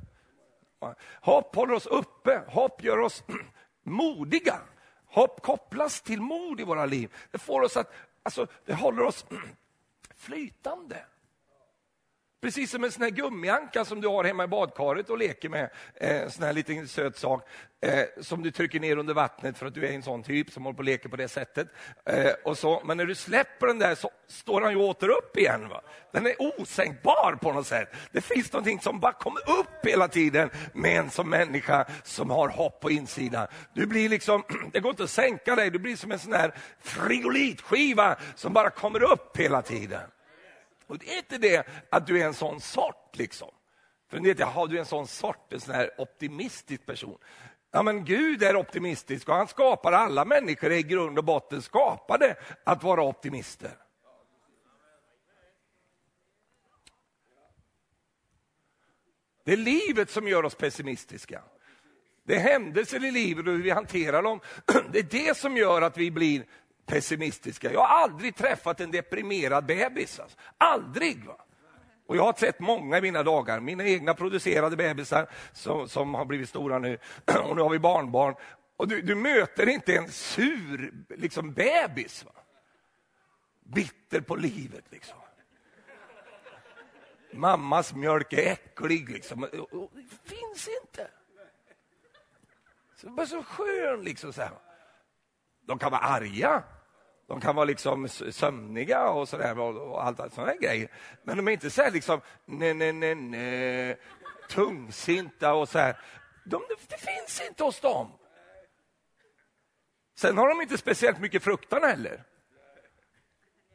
[1.22, 3.24] Hopp håller oss uppe, hopp gör oss
[3.84, 4.60] modiga.
[5.06, 7.14] Hopp kopplas till mod i våra liv.
[7.32, 7.94] Det får oss att,
[8.24, 9.26] alltså det håller oss
[10.16, 11.06] flytande.
[12.42, 15.70] Precis som en sån här gummianka som du har hemma i badkaret och leker med.
[15.96, 17.48] Eh, en sån här liten söt sak
[17.82, 20.64] eh, som du trycker ner under vattnet för att du är en sån typ som
[20.64, 21.68] håller på och leker på det sättet.
[22.06, 25.38] Eh, och så, men när du släpper den där så står han ju åter upp
[25.38, 25.70] igen.
[25.70, 25.82] Va?
[26.12, 27.94] Den är osänkbar på något sätt.
[28.12, 32.50] Det finns någonting som bara kommer upp hela tiden med en som människa som har
[32.50, 33.48] hopp på insidan.
[33.74, 36.54] Du blir liksom, det går inte att sänka dig, du blir som en sån här
[36.80, 40.02] frigolitskiva som bara kommer upp hela tiden.
[40.92, 43.50] Och det är inte det att du är en sån sort liksom.
[44.10, 47.18] För ni vet, jaha, du är en sån sort, en sån här optimistisk person.
[47.72, 51.62] Ja, men Gud är optimistisk och han skapar alla människor är i grund och botten
[51.62, 53.72] skapade att vara optimister.
[59.44, 61.44] Det är livet som gör oss pessimistiska.
[62.24, 64.40] Det är händelser i livet och hur vi hanterar dem.
[64.92, 66.46] Det är det som gör att vi blir
[66.86, 67.74] pessimistiska.
[67.74, 70.20] Jag har aldrig träffat en deprimerad bebis.
[70.20, 70.38] Alltså.
[70.58, 71.26] Aldrig!
[71.26, 71.38] Va?
[72.12, 76.26] Och jag har sett många i mina dagar, mina egna producerade bebisar som, som har
[76.26, 76.98] blivit stora nu.
[77.44, 78.36] Och nu har vi barnbarn.
[78.78, 82.26] Och du, du möter inte en sur liksom, bebis.
[82.26, 82.32] Va?
[83.60, 84.84] Bitter på livet.
[84.90, 85.18] Liksom.
[87.32, 89.10] Mammas mjölk är äcklig.
[89.10, 89.42] Liksom.
[89.42, 91.08] Det finns inte.
[92.96, 94.34] Så bara så skön liksom.
[94.34, 94.52] Så här.
[95.66, 96.64] De kan vara arga.
[97.28, 100.92] De kan vara liksom sömniga och sådär och allt sådana grejer.
[101.24, 103.96] Men de är inte så här liksom ne, ne, ne, ne,
[104.50, 105.98] tungsinta och så här.
[106.46, 108.12] De, det finns inte hos dem.
[110.16, 112.24] Sen har de inte speciellt mycket fruktan heller.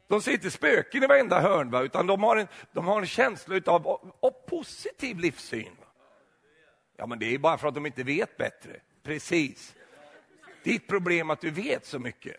[0.07, 1.81] De ser inte spöken i varenda hörn, va?
[1.81, 3.87] utan de har en, de har en känsla av,
[4.19, 5.77] av positiv livssyn.
[6.97, 8.79] Ja, men det är bara för att de inte vet bättre.
[9.03, 9.75] Precis.
[10.63, 12.35] Ditt problem är att du vet så mycket.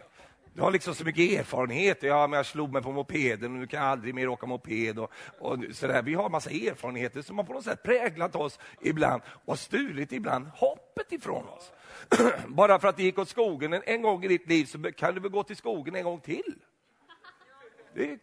[0.59, 2.03] Du har liksom så mycket erfarenhet.
[2.03, 4.99] Ja, men jag slog mig på mopeden och nu kan jag aldrig mer åka moped.
[4.99, 6.03] Och, och sådär.
[6.03, 10.47] Vi har massa erfarenheter som har på något sätt präglat oss ibland och stulit ibland
[10.47, 11.73] hoppet ifrån oss.
[12.47, 15.15] Bara för att det gick åt skogen en, en gång i ditt liv så kan
[15.15, 16.55] du väl gå till skogen en gång till.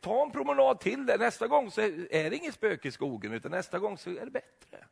[0.01, 1.17] Ta en promenad till där.
[1.17, 4.31] Nästa gång så är det inget spöke i skogen, utan nästa gång så är det
[4.31, 4.85] bättre.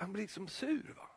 [0.00, 0.94] Han blir liksom sur.
[0.96, 1.10] Va?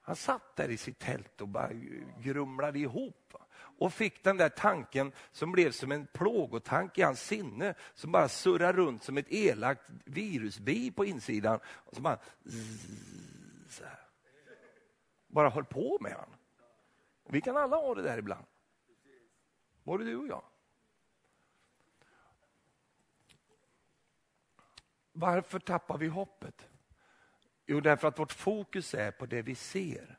[0.00, 1.70] Han satt där i sitt tält och bara
[2.18, 3.32] grumlade ihop.
[3.32, 3.46] Va?
[3.54, 8.28] Och fick den där tanken som blev som en plågotanke i hans sinne som bara
[8.28, 11.60] surrar runt som ett elakt virusbi på insidan.
[11.66, 13.82] Och så bara, zzz,
[15.26, 16.36] bara höll på med honom.
[17.28, 18.44] Vi kan alla ha det där ibland.
[19.82, 20.44] Både du och jag.
[25.12, 26.68] Varför tappar vi hoppet?
[27.72, 30.18] Jo, därför att vårt fokus är på det vi ser.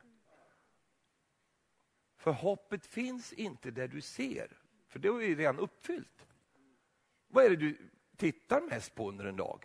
[2.16, 6.26] För hoppet finns inte där du ser, för det är redan uppfyllt.
[7.28, 9.64] Vad är det du tittar mest på under en dag?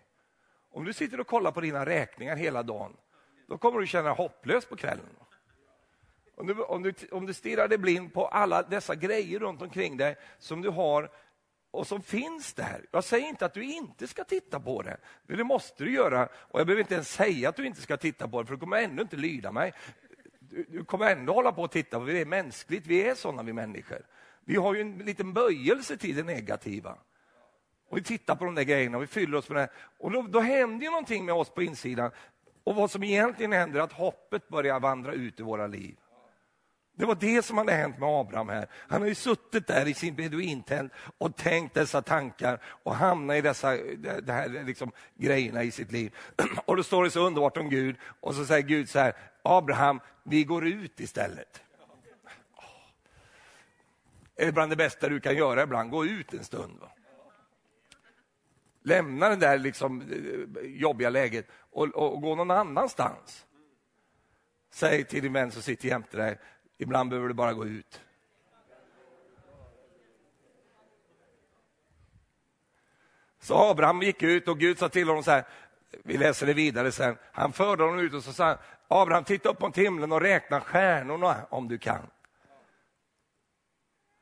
[0.72, 2.98] Om du sitter och kollar på dina räkningar hela dagen,
[3.48, 5.16] då kommer du känna hopplös på kvällen.
[6.36, 9.98] Om du, om, du, om du stirrar dig blind på alla dessa grejer runt omkring
[9.98, 11.12] dig som du har
[11.72, 12.86] och som finns där.
[12.92, 14.98] Jag säger inte att du inte ska titta på det.
[15.28, 16.30] Det måste du göra.
[16.34, 18.60] Och Jag behöver inte ens säga att du inte ska titta på det, för du
[18.60, 19.74] kommer ändå inte lyda mig.
[20.40, 22.88] Du, du kommer ändå hålla på att titta, för det är mänskligt.
[22.88, 24.06] Vi är sådana, vi människor.
[24.46, 26.98] Vi har ju en liten böjelse till det negativa.
[27.90, 29.70] Och Vi tittar på de där grejerna och vi fyller oss med det.
[29.98, 32.12] Och då, då händer ju någonting med oss på insidan.
[32.64, 35.98] Och vad som egentligen händer är att hoppet börjar vandra ut i våra liv.
[37.00, 38.68] Det var det som hade hänt med Abraham här.
[38.74, 43.42] Han har ju suttit där i sin beduintält och tänkt dessa tankar och hamnat i
[43.42, 43.72] dessa
[44.22, 46.16] det här, liksom, grejerna i sitt liv.
[46.66, 50.00] Och då står det så underbart om Gud och så säger Gud så här, Abraham,
[50.24, 51.62] vi går ut istället.
[54.36, 56.80] Det är bland det bästa du kan göra ibland, gå ut en stund.
[56.80, 56.92] Va?
[58.84, 60.04] Lämna det där liksom,
[60.64, 63.46] jobbiga läget och, och, och gå någon annanstans.
[64.72, 66.40] Säg till din vän som sitter jämte dig,
[66.82, 68.02] Ibland behöver du bara gå ut.
[73.40, 75.44] Så Abraham gick ut och Gud sa till honom så här,
[76.04, 79.50] vi läser det vidare sen, han förde honom ut och så sa han, Abraham titta
[79.50, 82.02] upp mot himlen och räkna stjärnorna om du kan.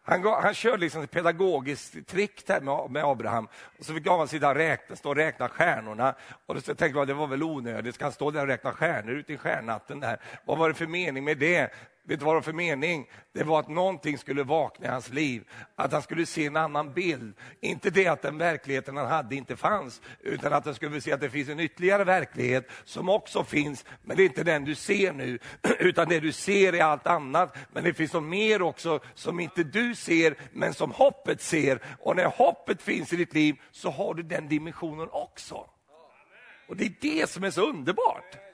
[0.03, 3.47] Han, han körde liksom ett pedagogiskt trick där med, med Abraham.
[3.79, 6.15] Och så fick han sitta och räkna, stå och räkna stjärnorna.
[6.45, 9.13] Och då tänkte jag, det var väl onödigt, ska han stå där och räkna stjärnor
[9.13, 10.21] ute i stjärnatten där?
[10.45, 11.73] Vad var det för mening med det?
[12.07, 13.09] Vet du vad det var för mening?
[13.33, 15.43] Det var att någonting skulle vakna i hans liv,
[15.75, 17.33] att han skulle se en annan bild.
[17.61, 21.21] Inte det att den verkligheten han hade inte fanns, utan att han skulle se att
[21.21, 25.13] det finns en ytterligare verklighet som också finns, men det är inte den du ser
[25.13, 25.39] nu,
[25.79, 27.57] utan det du ser är allt annat.
[27.73, 31.79] Men det finns något mer också som inte du ser, men som hoppet ser.
[31.99, 35.69] Och när hoppet finns i ditt liv så har du den dimensionen också.
[36.67, 38.46] Och det är det som är så underbart.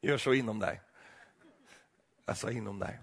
[0.00, 0.80] Gör så inom dig.
[2.24, 2.98] Alltså inom dig.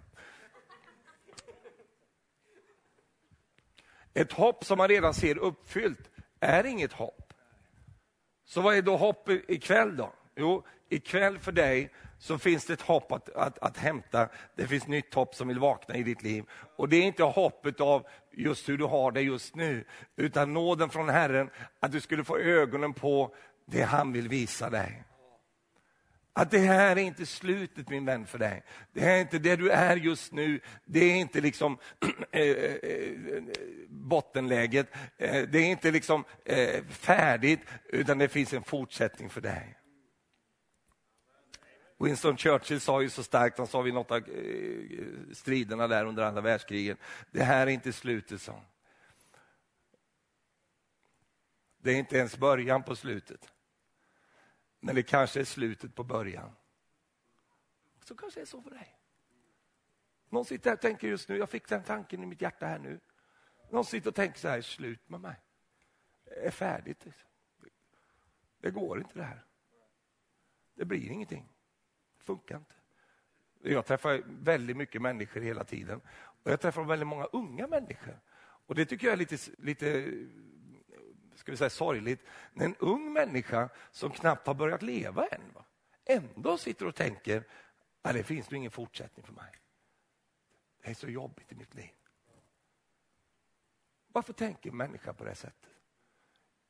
[4.14, 7.34] Ett hopp som man redan ser uppfyllt är inget hopp.
[8.46, 10.14] Så vad är då hopp ikväll då?
[10.36, 14.30] Jo, ikväll för dig så finns det ett hopp att, att, att hämta.
[14.56, 16.44] Det finns nytt hopp som vill vakna i ditt liv.
[16.76, 20.90] Och det är inte hoppet av just hur du har det just nu, utan nåden
[20.90, 25.07] från Herren att du skulle få ögonen på det han vill visa dig
[26.38, 28.64] att det här är inte slutet min vän för dig.
[28.94, 30.60] Det här är inte det du är just nu.
[30.86, 31.78] Det är inte liksom
[32.32, 33.44] eh, eh,
[33.90, 34.88] bottenläget.
[35.18, 36.24] Eh, det är inte liksom
[36.90, 39.78] färdigt, utan det finns en fortsättning för dig.
[42.00, 44.24] Winston Churchill sa ju så starkt, han sa vid något av
[45.34, 46.98] striderna där under andra världskriget,
[47.32, 48.62] det här är inte slutet, sa
[51.78, 53.52] Det är inte ens början på slutet.
[54.80, 56.52] Men det kanske är slutet på början.
[58.04, 58.98] Så kanske det är så för dig.
[60.30, 62.80] Någon sitter här och tänker just nu, jag fick den tanken i mitt hjärta här
[62.80, 63.00] nu.
[63.72, 65.36] Någon sitter och tänker så här, slut med mig.
[66.26, 67.06] Det är färdigt.
[67.06, 67.30] Liksom?
[68.62, 69.46] Det går inte det här.
[70.76, 71.50] Det blir ingenting.
[72.18, 72.76] Det funkar inte.
[73.62, 76.02] Jag träffar väldigt mycket människor hela tiden.
[76.44, 78.20] Och Jag träffar väldigt många unga människor.
[78.40, 80.14] Och Det tycker jag är lite, lite
[81.48, 85.66] ska vi säga, sorgligt när en ung människa som knappt har börjat leva än va?
[86.06, 87.44] ändå sitter och tänker
[88.02, 89.52] att det finns nog ingen fortsättning för mig.
[90.82, 91.92] Det är så jobbigt i mitt liv.
[94.08, 95.70] Varför tänker människa på det sättet?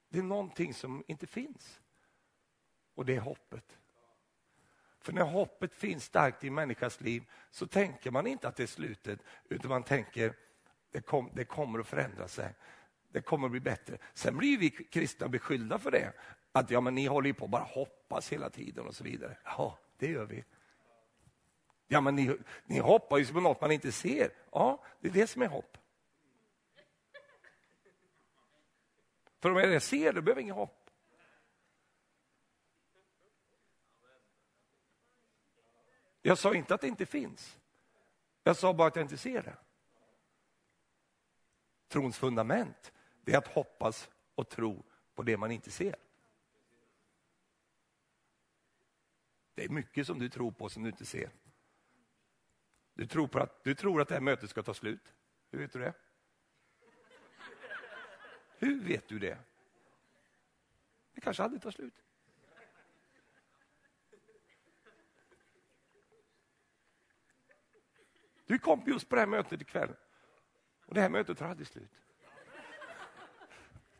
[0.09, 1.79] Det är någonting som inte finns.
[2.95, 3.77] Och det är hoppet.
[4.99, 8.67] För när hoppet finns starkt i människas liv så tänker man inte att det är
[8.67, 10.35] slutet, utan man tänker
[10.91, 12.53] det, kom, det kommer att förändra sig
[13.11, 13.97] det kommer att bli bättre.
[14.13, 16.13] Sen blir vi kristna beskyllda för det.
[16.51, 19.37] Att ja, men ni håller ju på att bara hoppas hela tiden och så vidare.
[19.43, 20.43] Ja, det gör vi.
[21.87, 24.31] Ja, men ni, ni hoppar ju på något man inte ser.
[24.51, 25.77] Ja, det är det som är hopp.
[29.39, 30.89] För om jag ser det behöver jag inget hopp.
[36.21, 37.57] Jag sa inte att det inte finns.
[38.43, 39.57] Jag sa bara att jag inte ser det.
[41.87, 42.93] Trons fundament
[43.27, 44.85] det är att hoppas och tro
[45.15, 45.95] på det man inte ser.
[49.55, 51.29] Det är mycket som du tror på som du inte ser.
[52.93, 55.13] Du tror, på att, du tror att det här mötet ska ta slut.
[55.51, 55.93] Hur vet du det?
[58.57, 59.37] Hur vet du det?
[61.13, 62.03] Det kanske aldrig tar slut.
[68.45, 69.95] Du kom just på det här mötet ikväll
[70.85, 71.91] och det här mötet tar aldrig slut.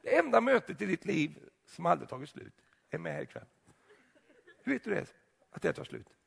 [0.08, 2.54] Det enda mötet i ditt liv som aldrig tagit slut
[2.89, 3.46] är med här ikväll.
[4.63, 5.13] Hur vet du det?
[5.50, 6.17] Att det tar slut?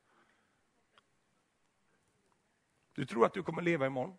[2.93, 4.17] Du tror att du kommer leva imorgon.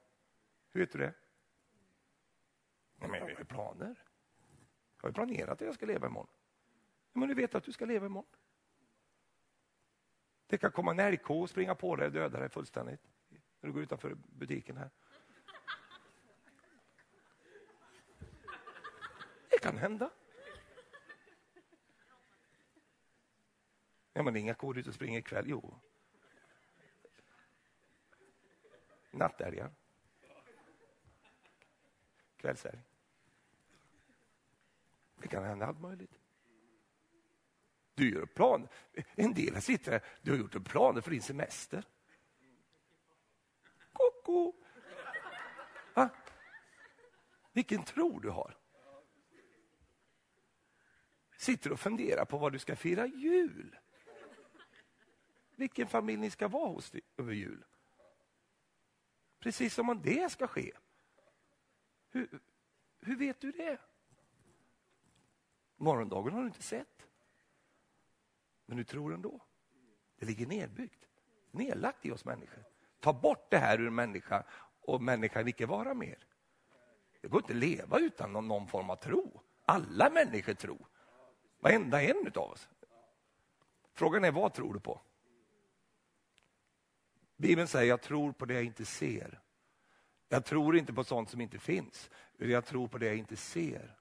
[0.70, 1.14] Hur vet du det?
[2.96, 4.05] Men jag har planer.
[5.03, 6.31] Jag har planerat att jag ska leva imorgon.
[7.12, 8.31] Men du vet att du ska leva imorgon.
[10.46, 13.01] Det kan komma en älgko och springa på dig och döda dig fullständigt
[13.61, 14.90] när du går utanför butiken här.
[19.62, 20.11] Kan hända.
[24.12, 25.44] Ja, men inga kor ute och springer ikväll.
[25.48, 25.81] Jo.
[29.11, 29.70] Nattälgar.
[32.37, 32.79] Kvällsälg.
[35.16, 36.18] Det kan hända allt möjligt.
[37.94, 38.68] Du gör plan.
[39.14, 41.85] En del sitter här, du har gjort en plan för din semester.
[43.92, 44.55] Koko!
[45.94, 46.09] Va?
[47.53, 48.62] Vilken tro du har
[51.42, 53.78] sitter och funderar på vad du ska fira jul.
[55.57, 57.64] Vilken familj ni ska vara hos över jul.
[59.38, 60.72] Precis som om det ska ske.
[62.11, 62.40] Hur,
[63.00, 63.78] hur vet du det?
[65.76, 67.07] Morgondagen har du inte sett.
[68.66, 69.40] Men du tror ändå.
[70.18, 71.09] Det ligger nedbyggt,
[71.50, 72.64] nedlagt i oss människor.
[73.00, 74.44] Ta bort det här ur människan människa
[74.81, 76.26] och människan icke vara mer.
[77.20, 79.40] Det går inte att leva utan någon, någon form av tro.
[79.64, 80.91] Alla människor tror.
[81.62, 82.68] Varenda en av oss.
[83.94, 85.01] Frågan är, vad tror du på?
[87.37, 89.40] Bibeln säger, jag tror på det jag inte ser.
[90.29, 93.37] Jag tror inte på sånt som inte finns, utan jag tror på det jag inte
[93.37, 93.98] ser.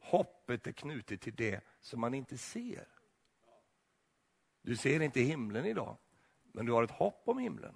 [0.00, 2.88] Hoppet är knutet till det som man inte ser.
[4.62, 5.96] Du ser inte himlen idag,
[6.52, 7.74] men du har ett hopp om himlen.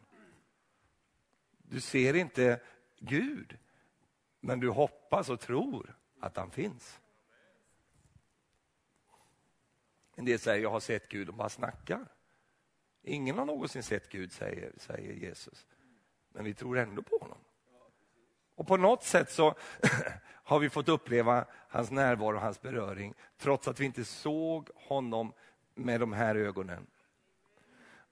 [1.59, 2.61] Du ser inte
[2.99, 3.59] Gud,
[4.41, 7.01] men du hoppas och tror att han finns.
[10.19, 12.07] En del säger jag har sett Gud och bara snackar.
[13.03, 15.67] Ingen har någonsin sett Gud, säger, säger Jesus.
[16.29, 17.39] Men vi tror ändå på honom.
[18.55, 19.55] Och på något sätt så
[20.27, 25.33] har vi fått uppleva hans närvaro och hans beröring trots att vi inte såg honom
[25.75, 26.87] med de här ögonen.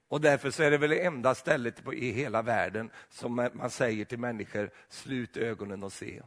[0.07, 4.05] Och därför så är det väl det enda stället i hela världen som man säger
[4.05, 6.23] till människor, slut ögonen och se.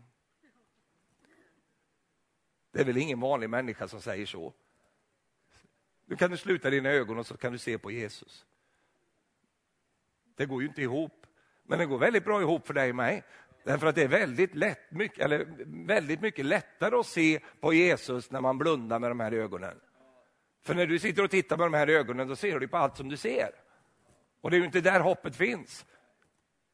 [2.71, 4.55] Det är väl ingen vanlig människa som säger så.
[6.09, 8.47] Nu kan du sluta dina ögon och så kan du se på Jesus.
[10.37, 11.27] Det går ju inte ihop,
[11.63, 13.23] men det går väldigt bra ihop för dig och mig.
[13.65, 15.47] Därför att det är väldigt, lätt, mycket, eller
[15.87, 19.81] väldigt mycket lättare att se på Jesus när man blundar med de här ögonen.
[20.63, 22.97] För när du sitter och tittar med de här ögonen, då ser du på allt
[22.97, 23.51] som du ser.
[24.41, 25.87] Och det är ju inte där hoppet finns.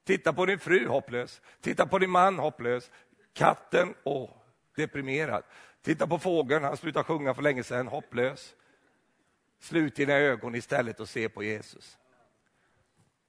[0.04, 1.40] Titta på din fru, hopplös.
[1.60, 2.90] Titta på din man, hopplös.
[3.32, 4.30] Katten, åh,
[4.76, 5.42] deprimerad.
[5.82, 8.54] Titta på fågeln, han slutade sjunga för länge sedan, hopplös.
[9.64, 11.98] Slut dina ögon istället och se på Jesus.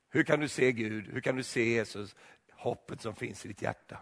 [0.10, 1.08] Hur kan du se Gud?
[1.08, 2.16] Hur kan du se Jesus?
[2.52, 4.00] Hoppet som finns i ditt hjärta.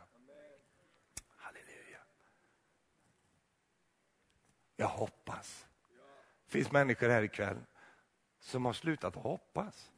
[1.38, 2.00] Halleluja.
[4.76, 5.68] Jag hoppas.
[6.46, 7.60] Det finns människor här ikväll
[8.40, 9.92] som har slutat att hoppas.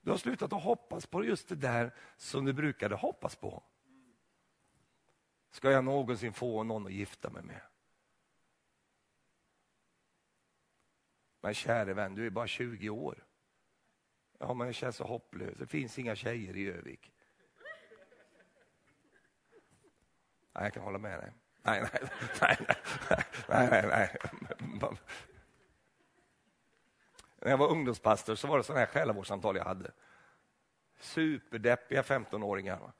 [0.00, 3.62] Du har slutat att hoppas på just det där som du brukade hoppas på.
[5.50, 7.60] Ska jag någonsin få någon att gifta mig med?
[11.40, 13.24] Men käre vän, du är bara 20 år.
[14.38, 15.58] Ja, men det känns så hopplöst.
[15.58, 17.12] Det finns inga tjejer i Övik.
[20.52, 21.32] Nej, jag kan hålla med dig.
[21.62, 22.10] Nej, nej,
[22.40, 22.56] nej,
[23.48, 24.18] nej, nej, nej.
[27.40, 29.92] När jag var ungdomspastor så var det sådana här själavårdssamtal jag hade.
[31.00, 32.92] Superdeppiga 15-åringar.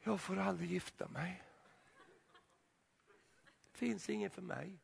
[0.00, 1.42] Jag får aldrig gifta mig.
[3.72, 4.78] Det finns ingen för mig.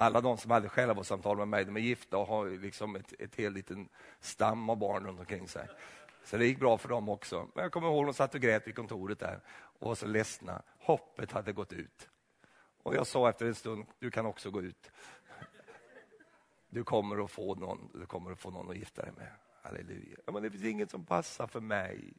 [0.00, 3.36] Alla de som hade själavårdssamtal med mig, de är gifta och har liksom ett, ett
[3.36, 3.88] helt liten
[4.20, 5.68] stam av barn runt omkring sig.
[6.24, 7.48] Så det gick bra för dem också.
[7.54, 10.62] Men jag kommer ihåg, de satt och grät vid kontoret där och var så ledsna.
[10.78, 12.08] Hoppet hade gått ut.
[12.82, 14.90] Och jag sa efter en stund, du kan också gå ut.
[16.68, 19.30] Du kommer att få någon, du kommer att, få någon att gifta dig med.
[19.62, 20.16] Halleluja.
[20.32, 22.14] Men det finns inget som passar för mig.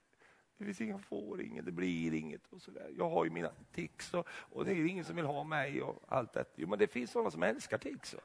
[0.60, 2.42] Det finns inga får inget, det blir inget.
[2.50, 2.90] och så där.
[2.98, 6.04] Jag har ju mina tics och, och, det är ingen som vill ha mig och
[6.08, 6.46] allt det.
[6.56, 8.16] Jo, men det finns sådana som älskar tics.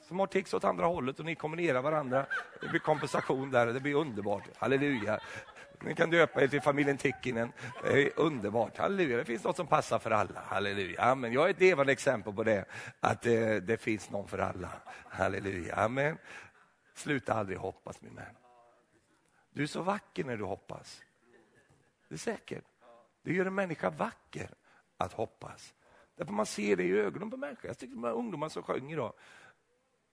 [0.00, 2.26] Som har tics åt andra hållet och ni kombinerar varandra.
[2.60, 4.42] Det blir kompensation där och det blir underbart.
[4.56, 5.20] Halleluja.
[5.80, 7.52] Ni kan döpa er till familjen Tikkinen.
[7.82, 8.78] Det är underbart.
[8.78, 9.16] Halleluja.
[9.16, 10.40] Det finns något som passar för alla.
[10.40, 11.02] Halleluja.
[11.02, 11.32] Amen.
[11.32, 12.64] Jag är ett levande exempel på det.
[13.00, 14.70] Att det, det finns någon för alla.
[15.08, 15.74] Halleluja.
[15.74, 16.18] Amen.
[16.94, 18.34] Sluta aldrig hoppas min vän.
[19.50, 21.02] Du är så vacker när du hoppas.
[22.08, 22.64] Det är säkert.
[23.22, 24.50] Det gör en människa vacker
[24.96, 25.74] att hoppas.
[26.14, 27.66] Därför man ser det i ögonen på människor.
[27.66, 29.12] Jag tycker de här ungdomarna som sjöng idag,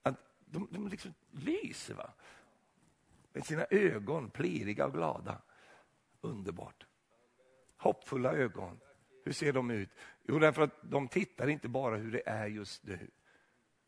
[0.02, 1.94] att de, de liksom lyser.
[1.94, 2.12] Va?
[3.32, 5.42] Med sina ögon, pliriga och glada.
[6.20, 6.86] Underbart.
[7.76, 8.80] Hoppfulla ögon.
[9.24, 9.90] Hur ser de ut?
[10.22, 13.10] Jo, därför att de tittar inte bara hur det är just nu,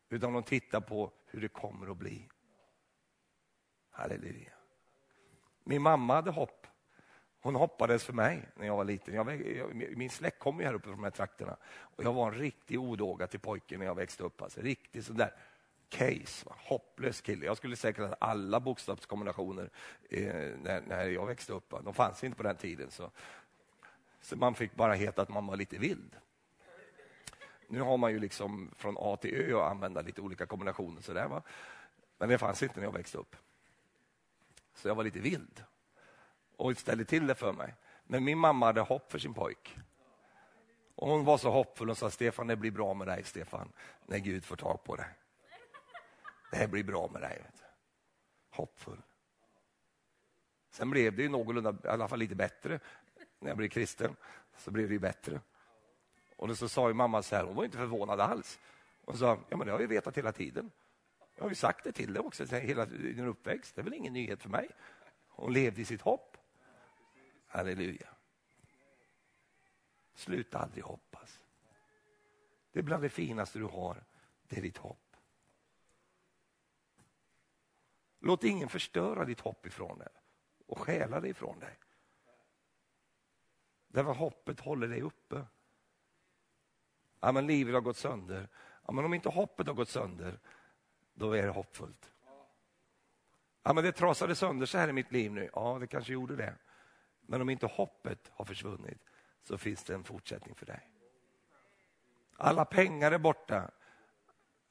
[0.09, 2.29] utan de tittar på hur det kommer att bli.
[3.91, 4.58] Halleluja.
[5.69, 6.67] Min mamma hade hopp.
[7.41, 9.15] Hon hoppades för mig när jag var liten.
[9.15, 11.57] Jag, jag, min släkt kom ju här uppe från de här trakterna.
[11.67, 14.43] Och jag var en riktig odåga till pojken när jag växte upp.
[14.43, 14.61] Alltså,
[15.03, 15.33] sån där
[15.89, 16.55] case, va?
[16.59, 17.47] hopplös kille.
[17.47, 19.71] Jag skulle säkert ha alla bokstavskombinationer
[20.11, 21.73] eh, när, när, jag växte upp.
[21.73, 21.81] Va?
[21.85, 22.91] De fanns inte på den tiden.
[22.91, 23.11] Så,
[24.21, 26.17] så man fick bara heta att man var lite vild.
[27.67, 31.01] Nu har man ju liksom från A till Ö och använda lite olika kombinationer.
[31.01, 31.43] Så där, va?
[32.19, 33.37] Men det fanns inte när jag växte upp.
[34.79, 35.65] Så jag var lite vild
[36.57, 37.75] och ställde till det för mig.
[38.05, 39.79] Men min mamma hade hopp för sin pojk.
[40.95, 43.73] Och hon var så hoppfull och sa Stefan, det blir bra med dig Stefan,
[44.07, 45.07] när Gud får tag på dig.
[46.51, 47.43] Det här blir bra med dig.
[48.51, 49.03] Hoppfull.
[50.71, 52.81] Sen blev det ju någorlunda, i alla fall lite bättre.
[53.39, 54.17] När jag blev kristen
[54.57, 55.41] så blev det ju bättre.
[56.37, 58.59] Och då så sa ju mamma så här, hon var inte förvånad alls.
[59.05, 60.71] Hon sa, ja men det har jag vetat hela tiden.
[61.39, 63.75] Jag har ju sagt det till dig också hela din uppväxt.
[63.75, 64.71] Det är väl ingen nyhet för mig.
[65.29, 66.37] Hon levde i sitt hopp.
[67.47, 68.09] Halleluja.
[70.15, 71.41] Sluta aldrig hoppas.
[72.73, 74.05] Det är bland det finaste du har.
[74.43, 75.17] Det är ditt hopp.
[78.21, 80.09] Låt ingen förstöra ditt hopp ifrån dig
[80.67, 81.79] och stjäla det ifrån dig.
[83.89, 85.47] Därför hoppet håller dig uppe.
[87.21, 88.49] Ja, men livet har gått sönder.
[88.87, 90.41] Ja, men om inte hoppet har gått sönder,
[91.19, 92.13] då är det hoppfullt.
[93.63, 95.51] Ja, men det trasade sönder så här i mitt liv nu.
[95.55, 96.55] Ja, det kanske gjorde det.
[97.21, 98.99] Men om inte hoppet har försvunnit
[99.43, 100.91] så finns det en fortsättning för dig.
[102.37, 103.71] Alla pengar är borta.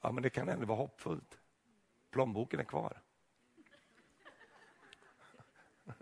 [0.01, 1.39] Ja, men det kan ändå vara hoppfullt.
[2.11, 3.01] Plånboken är kvar.
[5.83, 5.95] Men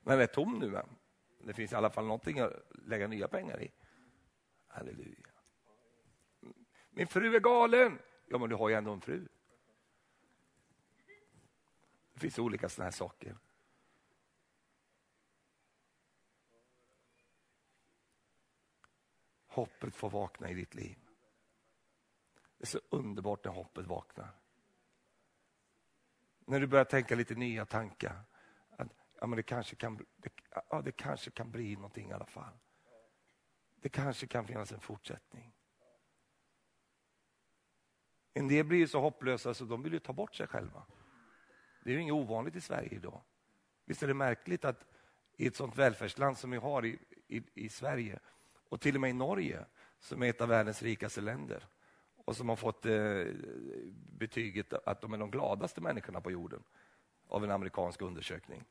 [0.02, 0.70] den är tom nu.
[0.70, 0.86] Men
[1.38, 3.72] det finns i alla fall någonting att lägga nya pengar i.
[4.66, 5.30] Halleluja.
[6.90, 7.98] Min fru är galen.
[8.26, 9.28] Ja, men du har ju ändå en fru.
[12.20, 13.36] Det finns olika sådana här saker.
[19.46, 20.98] Hoppet får vakna i ditt liv.
[22.58, 24.30] Det är så underbart när hoppet vaknar.
[26.38, 28.22] När du börjar tänka lite nya tankar.
[28.70, 28.88] Att,
[29.20, 30.32] ja, men det, kanske kan, det,
[30.70, 32.58] ja, det kanske kan bli någonting i alla fall.
[33.76, 35.52] Det kanske kan finnas en fortsättning.
[38.34, 40.86] En del blir så hopplösa så de vill ju ta bort sig själva.
[41.82, 43.20] Det är ju inget ovanligt i Sverige idag.
[43.84, 44.86] Visst är det märkligt att
[45.36, 48.18] i ett sånt välfärdsland som vi har i, i, i Sverige
[48.68, 49.66] och till och med i Norge
[49.98, 51.66] som är ett av världens rikaste länder
[52.24, 53.24] och som har fått eh,
[54.18, 56.62] betyget att de är de gladaste människorna på jorden
[57.28, 58.64] av en amerikansk undersökning.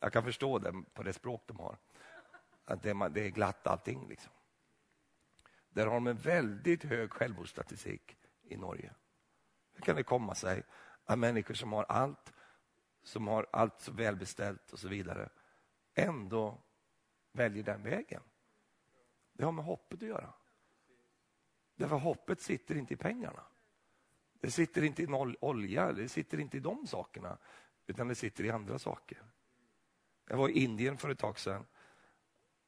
[0.00, 1.76] Jag kan förstå det på det språk de har.
[2.64, 4.08] Att det, det är glatt allting.
[4.08, 4.32] Liksom.
[5.70, 8.92] Där har de en väldigt hög självmordsstatistik i Norge.
[9.72, 10.62] Hur kan det komma sig
[11.08, 12.32] att människor som har allt,
[13.02, 15.28] som har allt så välbeställt och så vidare,
[15.94, 16.58] ändå
[17.32, 18.22] väljer den vägen?
[19.32, 20.32] Det har med hoppet att göra.
[21.74, 23.42] Därför hoppet sitter inte i pengarna.
[24.40, 27.38] Det sitter inte i noll olja, det sitter inte i de sakerna,
[27.86, 29.22] utan det sitter i andra saker.
[30.26, 31.66] Jag var i Indien för ett tag sedan.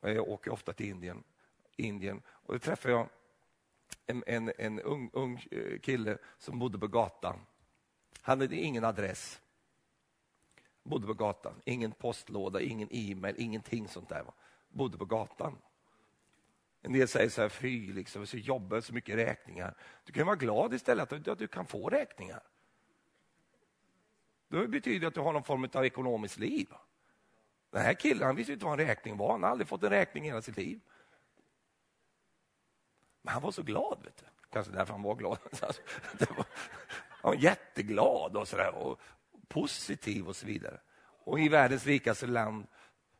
[0.00, 1.24] Jag åker ofta till Indien.
[1.76, 3.08] Indien och då träffade jag
[4.06, 7.40] en, en, en ung, ung eh, kille som bodde på gatan.
[8.20, 9.40] Han hade ingen adress.
[10.82, 11.62] Bodde på gatan.
[11.64, 14.24] Ingen postlåda, ingen e-mail, ingenting sånt där.
[14.68, 15.58] Bodde på gatan.
[16.82, 19.74] En del säger så här, fy, liksom, så jobbar så mycket räkningar.
[20.04, 22.42] Du kan vara glad istället att, att du kan få räkningar.
[24.48, 26.68] Det betyder att du har någon form av ekonomiskt liv.
[27.70, 29.32] Den här killen han visste inte vad en räkning var.
[29.32, 30.80] Han har aldrig fått en räkning i hela sitt liv.
[33.22, 33.98] Men han var så glad.
[34.04, 34.24] Vet du.
[34.50, 35.38] Kanske därför han var glad.
[37.22, 39.00] han var jätteglad och, så där, och
[39.48, 40.80] positiv och så vidare.
[41.24, 42.66] Och i världens rikaste land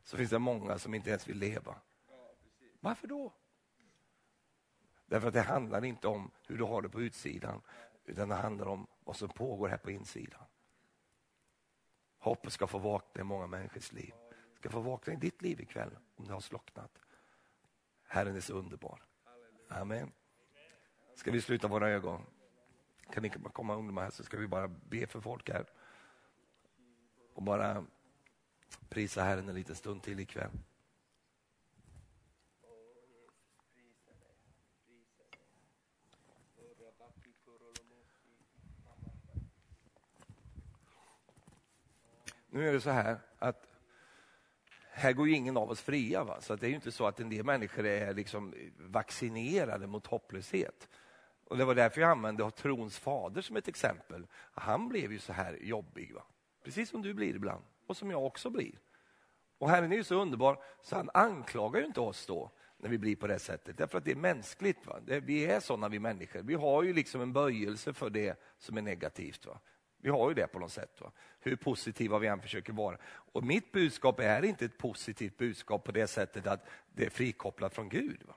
[0.05, 1.77] så finns det många som inte ens vill leva.
[2.81, 3.33] Varför då?
[5.07, 7.63] Därför att det handlar inte om hur du har det på utsidan,
[8.05, 10.45] utan det handlar om vad som pågår här på insidan.
[12.19, 14.13] Hoppet ska få vakna i många människors liv.
[14.55, 16.99] ska få vakna i ditt liv ikväll om det har slocknat.
[18.03, 19.03] Herren är så underbar.
[19.69, 20.13] Amen.
[21.15, 22.27] Ska vi sluta våra ögon?
[23.13, 25.67] Kan ni komma ungdomar här så ska vi bara be för folk här.
[27.35, 27.85] Och bara
[28.89, 30.51] prisa Herren en liten stund till ikväll.
[42.53, 43.67] Nu är det så här att
[44.91, 46.25] här går ju ingen av oss fria.
[46.25, 46.41] Va?
[46.41, 50.89] Så det är ju inte så att en del människor är liksom vaccinerade mot hopplöshet.
[51.51, 54.27] Och Det var därför jag använde trons fader som ett exempel.
[54.53, 56.15] Han blev ju så här jobbig.
[56.15, 56.23] Va?
[56.65, 58.73] Precis som du blir ibland och som jag också blir.
[59.59, 62.99] Och Herren är ju så underbar så han anklagar ju inte oss då när vi
[62.99, 63.79] blir på det sättet.
[63.79, 64.87] Därför att det är mänskligt.
[64.87, 65.01] Va?
[65.07, 66.43] Det, vi är sådana vi människor.
[66.43, 69.47] Vi har ju liksom en böjelse för det som är negativt.
[69.47, 69.61] Va?
[69.97, 71.01] Vi har ju det på något sätt.
[71.01, 71.13] Va?
[71.41, 72.99] Hur positiva vi än försöker vara.
[73.05, 77.75] Och mitt budskap är inte ett positivt budskap på det sättet att det är frikopplat
[77.75, 78.23] från Gud.
[78.27, 78.35] Va?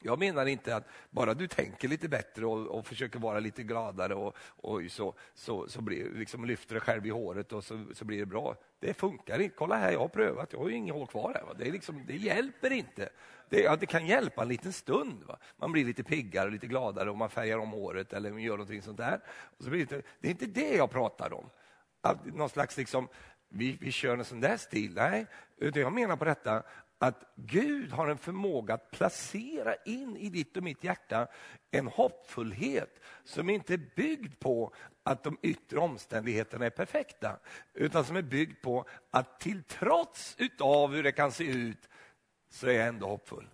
[0.00, 4.14] Jag menar inte att bara du tänker lite bättre och, och försöker vara lite gladare
[4.14, 8.04] och, och så, så, så blir, liksom lyfter dig själv i håret och så, så
[8.04, 8.56] blir det bra.
[8.80, 9.56] Det funkar inte.
[9.56, 11.42] Kolla här, jag har prövat, jag har ju inget hår kvar här.
[11.42, 11.54] Va?
[11.58, 13.08] Det, är liksom, det hjälper inte.
[13.48, 15.24] Det, ja, det kan hjälpa en liten stund.
[15.24, 15.38] Va?
[15.56, 18.82] Man blir lite piggare och lite gladare och man färgar om håret eller gör någonting
[18.82, 19.20] sånt där.
[19.58, 21.50] Och så blir det, det är inte det jag pratar om.
[22.00, 23.08] Att någon slags liksom,
[23.48, 24.92] vi, vi kör en sån där stil.
[24.94, 25.26] Nej,
[25.56, 26.62] utan jag menar på detta
[26.98, 31.26] att Gud har en förmåga att placera in i ditt och mitt hjärta
[31.70, 37.38] en hoppfullhet som inte är byggd på att de yttre omständigheterna är perfekta,
[37.74, 41.88] utan som är byggd på att till trots utav hur det kan se ut
[42.50, 43.48] så är jag ändå hoppfull.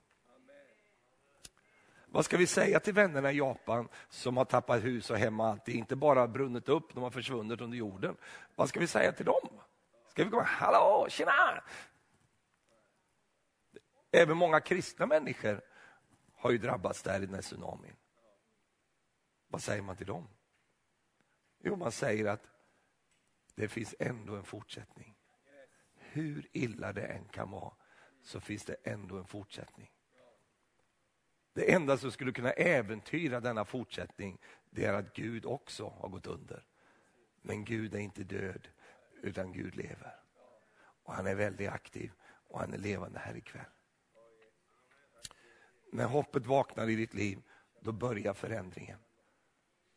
[2.07, 5.47] Vad ska vi säga till vännerna i Japan som har tappat hus och hem och
[5.47, 5.69] allt?
[5.69, 8.17] inte bara brunnit upp, de har försvunnit under jorden.
[8.55, 9.49] Vad ska vi säga till dem?
[10.09, 11.63] Ska vi komma, hallå, tjena!
[14.17, 15.61] Även många kristna människor
[16.35, 17.97] har ju drabbats där i den här tsunamin.
[19.49, 20.29] Vad säger man till dem?
[21.59, 22.47] Jo, man säger att
[23.55, 25.17] det finns ändå en fortsättning.
[25.95, 27.75] Hur illa det än kan vara
[28.23, 29.93] så finns det ändå en fortsättning.
[31.53, 34.39] Det enda som skulle kunna äventyra denna fortsättning
[34.71, 36.67] det är att Gud också har gått under.
[37.43, 38.69] Men Gud är inte död,
[39.23, 40.21] utan Gud lever.
[41.03, 42.13] Och Han är väldigt aktiv
[42.49, 43.74] och han är levande här ikväll.
[45.95, 47.39] När hoppet vaknar i ditt liv,
[47.81, 48.99] då börjar förändringen.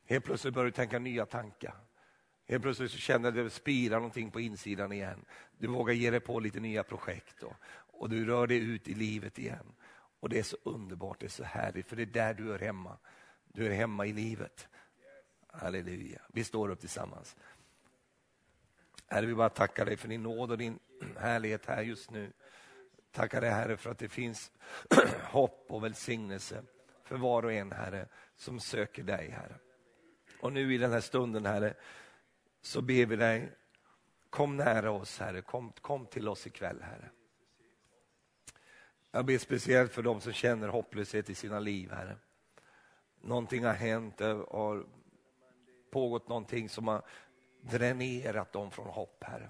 [0.05, 1.75] Helt plötsligt börjar du tänka nya tankar.
[2.47, 5.25] Helt plötsligt så känner du att det spirar någonting på insidan igen.
[5.57, 7.53] Du vågar ge dig på lite nya projekt och,
[7.87, 9.75] och du rör dig ut i livet igen.
[10.19, 12.59] Och det är så underbart, det är så härligt, för det är där du är
[12.59, 12.97] hemma.
[13.43, 14.67] Du är hemma i livet.
[15.47, 16.21] Halleluja.
[16.33, 17.35] Vi står upp tillsammans.
[19.07, 20.79] Herre, vi bara tackar dig för din nåd och din
[21.17, 22.33] härlighet här just nu.
[23.17, 24.51] Tackar dig Herre för att det finns
[25.23, 26.63] hopp och välsignelse
[27.03, 29.55] för var och en Herre som söker dig Herre.
[30.41, 31.73] Och nu i den här stunden Herre
[32.61, 33.51] så ber vi dig,
[34.29, 37.09] kom nära oss Herre, kom, kom till oss ikväll Herre.
[39.11, 42.15] Jag ber speciellt för de som känner hopplöshet i sina liv Herre.
[43.21, 44.85] Någonting har hänt, det har
[45.91, 47.01] pågått någonting som har
[47.61, 49.49] dränerat dem från hopp Herre.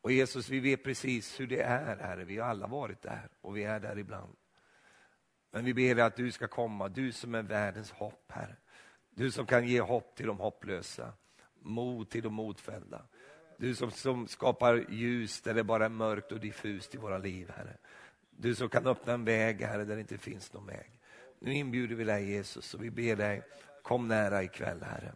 [0.00, 2.24] Och Jesus, vi vet precis hur det är, Herre.
[2.24, 4.36] Vi har alla varit där och vi är där ibland.
[5.50, 8.56] Men vi ber dig att du ska komma, du som är världens hopp, Herre.
[9.10, 11.12] Du som kan ge hopp till de hopplösa,
[11.60, 13.02] mod till de modfällda.
[13.56, 17.50] Du som, som skapar ljus där det bara är mörkt och diffust i våra liv,
[17.56, 17.76] Herre.
[18.30, 20.90] Du som kan öppna en väg, Herre, där det inte finns någon väg.
[21.38, 23.42] Nu inbjuder vi dig, Jesus, och vi ber dig,
[23.82, 25.12] kom nära ikväll, Herre.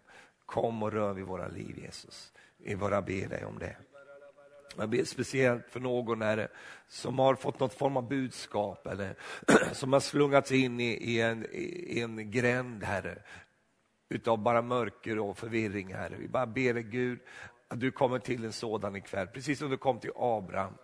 [0.46, 2.32] Kom och rör vid våra liv, Jesus.
[2.56, 3.76] Vi bara ber dig om det.
[4.78, 6.48] Jag ber speciellt för någon här
[6.88, 9.14] som har fått något form av budskap eller
[9.72, 13.18] som har slungats in i, i, en, i en gränd, Herre,
[14.08, 16.16] utav bara mörker och förvirring, Herre.
[16.18, 17.18] Vi bara ber dig, Gud,
[17.68, 20.74] att du kommer till en sådan ikväll, precis som du kom till Abraham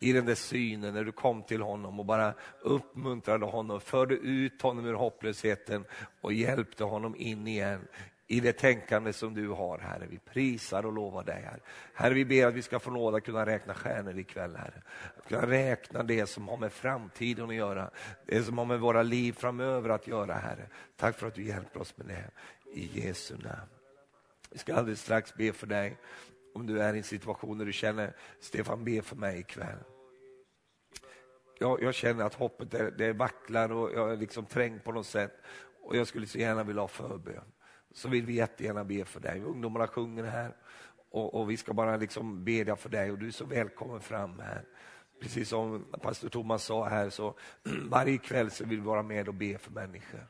[0.00, 4.62] i den där synen när du kom till honom och bara uppmuntrade honom, förde ut
[4.62, 5.84] honom ur hopplösheten
[6.20, 7.88] och hjälpte honom in igen
[8.30, 10.06] i det tänkande som du har, Herre.
[10.10, 11.60] Vi prisar och lovar dig, Herre.
[11.94, 14.82] Herre, vi ber att vi ska få nåd att kunna räkna stjärnor ikväll, Herre.
[15.16, 17.90] Att kunna räkna det som har med framtiden att göra,
[18.26, 20.68] det som har med våra liv framöver att göra, Herre.
[20.96, 22.30] Tack för att du hjälper oss med det,
[22.80, 23.68] i Jesu namn.
[24.50, 25.96] Vi ska alldeles strax be för dig,
[26.54, 29.78] om du är i en situation där du känner, Stefan, be för mig ikväll.
[31.58, 35.06] Jag, jag känner att hoppet är, det vacklar och jag är liksom trängd på något
[35.06, 35.32] sätt
[35.82, 37.52] och jag skulle så gärna vilja ha förbön
[37.98, 39.40] så vill vi jättegärna be för dig.
[39.40, 40.52] Ungdomarna sjunger här
[41.10, 44.38] och, och vi ska bara liksom bedja för dig och du är så välkommen fram
[44.40, 44.64] här.
[45.20, 47.34] Precis som pastor Thomas sa här, så
[47.88, 50.26] varje kväll så vill vi vara med och be för människor.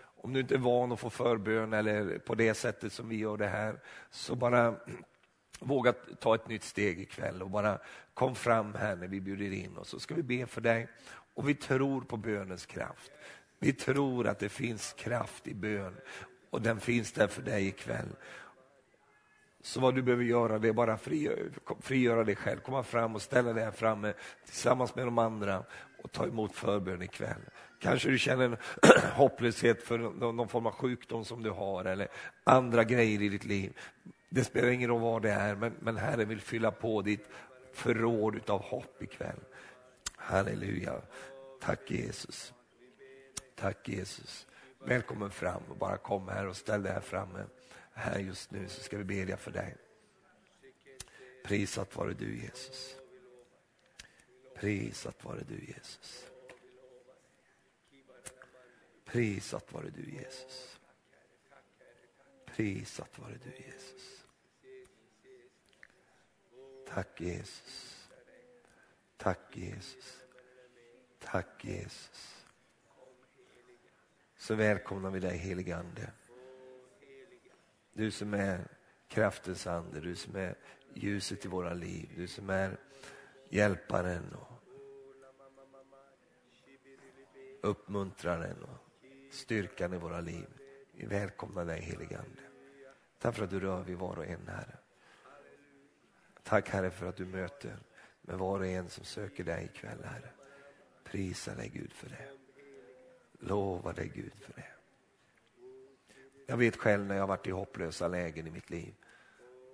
[0.00, 3.36] Om du inte är van att få förbön eller på det sättet som vi gör
[3.36, 4.74] det här, så bara
[5.60, 7.78] våga ta ett nytt steg ikväll och bara
[8.14, 10.88] kom fram här när vi bjuder in oss så ska vi be för dig.
[11.34, 13.10] Och vi tror på bönens kraft.
[13.58, 15.96] Vi tror att det finns kraft i bön
[16.50, 18.08] och den finns där för dig ikväll.
[19.62, 20.98] Så vad du behöver göra det är bara
[21.80, 24.12] frigöra dig själv, komma fram och ställa dig här framme
[24.44, 25.64] tillsammans med de andra
[26.02, 27.40] och ta emot förbön ikväll.
[27.80, 28.56] Kanske du känner en
[29.12, 32.08] hopplöshet för någon form av sjukdom som du har eller
[32.44, 33.76] andra grejer i ditt liv.
[34.28, 37.28] Det spelar ingen roll vad det är, men, men Herren vill fylla på ditt
[37.72, 39.40] förråd av hopp ikväll.
[40.16, 41.00] Halleluja.
[41.60, 42.52] Tack Jesus.
[43.56, 44.46] Tack Jesus.
[44.84, 47.46] Välkommen fram och bara kom här och ställ dig här framme.
[47.92, 49.76] Här just nu så ska vi bedja för dig.
[51.44, 52.96] Prisat vare du Jesus.
[54.54, 56.24] Prisat vare du Jesus.
[59.04, 60.80] Prisat vare du Jesus.
[62.46, 64.24] Prisat vare du Jesus.
[66.88, 68.08] Tack Jesus.
[69.16, 70.16] Tack Jesus.
[71.18, 72.29] Tack Jesus
[74.50, 76.10] så välkomnar vi dig helige Ande.
[77.92, 78.68] Du som är
[79.08, 80.54] kraftens ande, du som är
[80.94, 82.76] ljuset i våra liv, du som är
[83.48, 84.62] hjälparen och
[87.62, 88.94] uppmuntraren och
[89.30, 90.46] styrkan i våra liv.
[90.92, 92.42] Vi välkomnar dig helige Ande.
[93.18, 94.78] Tack för att du rör vid var och en Herre.
[96.42, 97.76] Tack Herre för att du möter
[98.22, 100.30] med var och en som söker dig ikväll Herre.
[101.04, 102.39] Prisa dig Gud för det.
[103.40, 104.66] Lova dig Gud för det.
[106.46, 108.94] Jag vet själv när jag varit i hopplösa lägen i mitt liv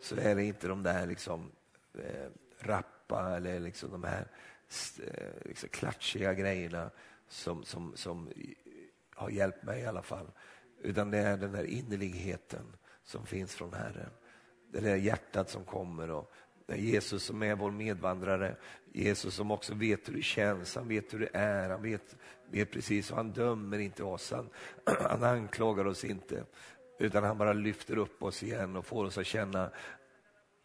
[0.00, 1.50] så är det inte de där liksom
[1.94, 4.26] eh, rappa eller liksom de här
[5.06, 6.90] eh, liksom klatschiga grejerna
[7.28, 8.30] som, som, som
[9.14, 10.30] har hjälpt mig i alla fall.
[10.80, 14.10] Utan det är den där innerligheten som finns från Herren.
[14.70, 16.32] Det där hjärtat som kommer och
[16.66, 18.56] det är Jesus som är vår medvandrare.
[18.92, 22.16] Jesus som också vet hur det känns, han vet hur det är, han vet,
[22.50, 24.48] vet precis och han dömer inte oss, han,
[25.10, 26.44] han anklagar oss inte.
[26.98, 29.70] Utan han bara lyfter upp oss igen och får oss att känna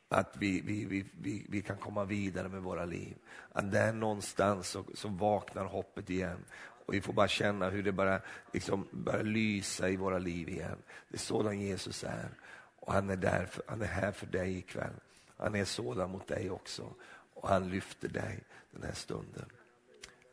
[0.09, 3.15] att vi, vi, vi, vi, vi kan komma vidare med våra liv.
[3.51, 6.45] Att där någonstans så, så vaknar hoppet igen.
[6.85, 8.21] Och vi får bara känna hur det bara
[8.53, 10.77] liksom börjar lysa i våra liv igen.
[11.09, 12.29] Det är sådan Jesus är.
[12.79, 14.93] Och han är, där för, han är här för dig ikväll.
[15.41, 16.93] Han är sådan mot dig också
[17.33, 19.49] och han lyfter dig den här stunden.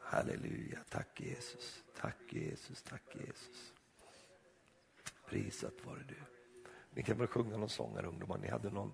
[0.00, 3.72] Halleluja, tack Jesus, tack Jesus, tack Jesus.
[5.26, 6.14] Prisat vare du.
[6.90, 8.92] Ni kan väl sjunga någon sång här ungdomar, ni hade någon,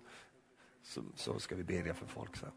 [0.83, 2.51] så, så ska vi bedja för folk sen.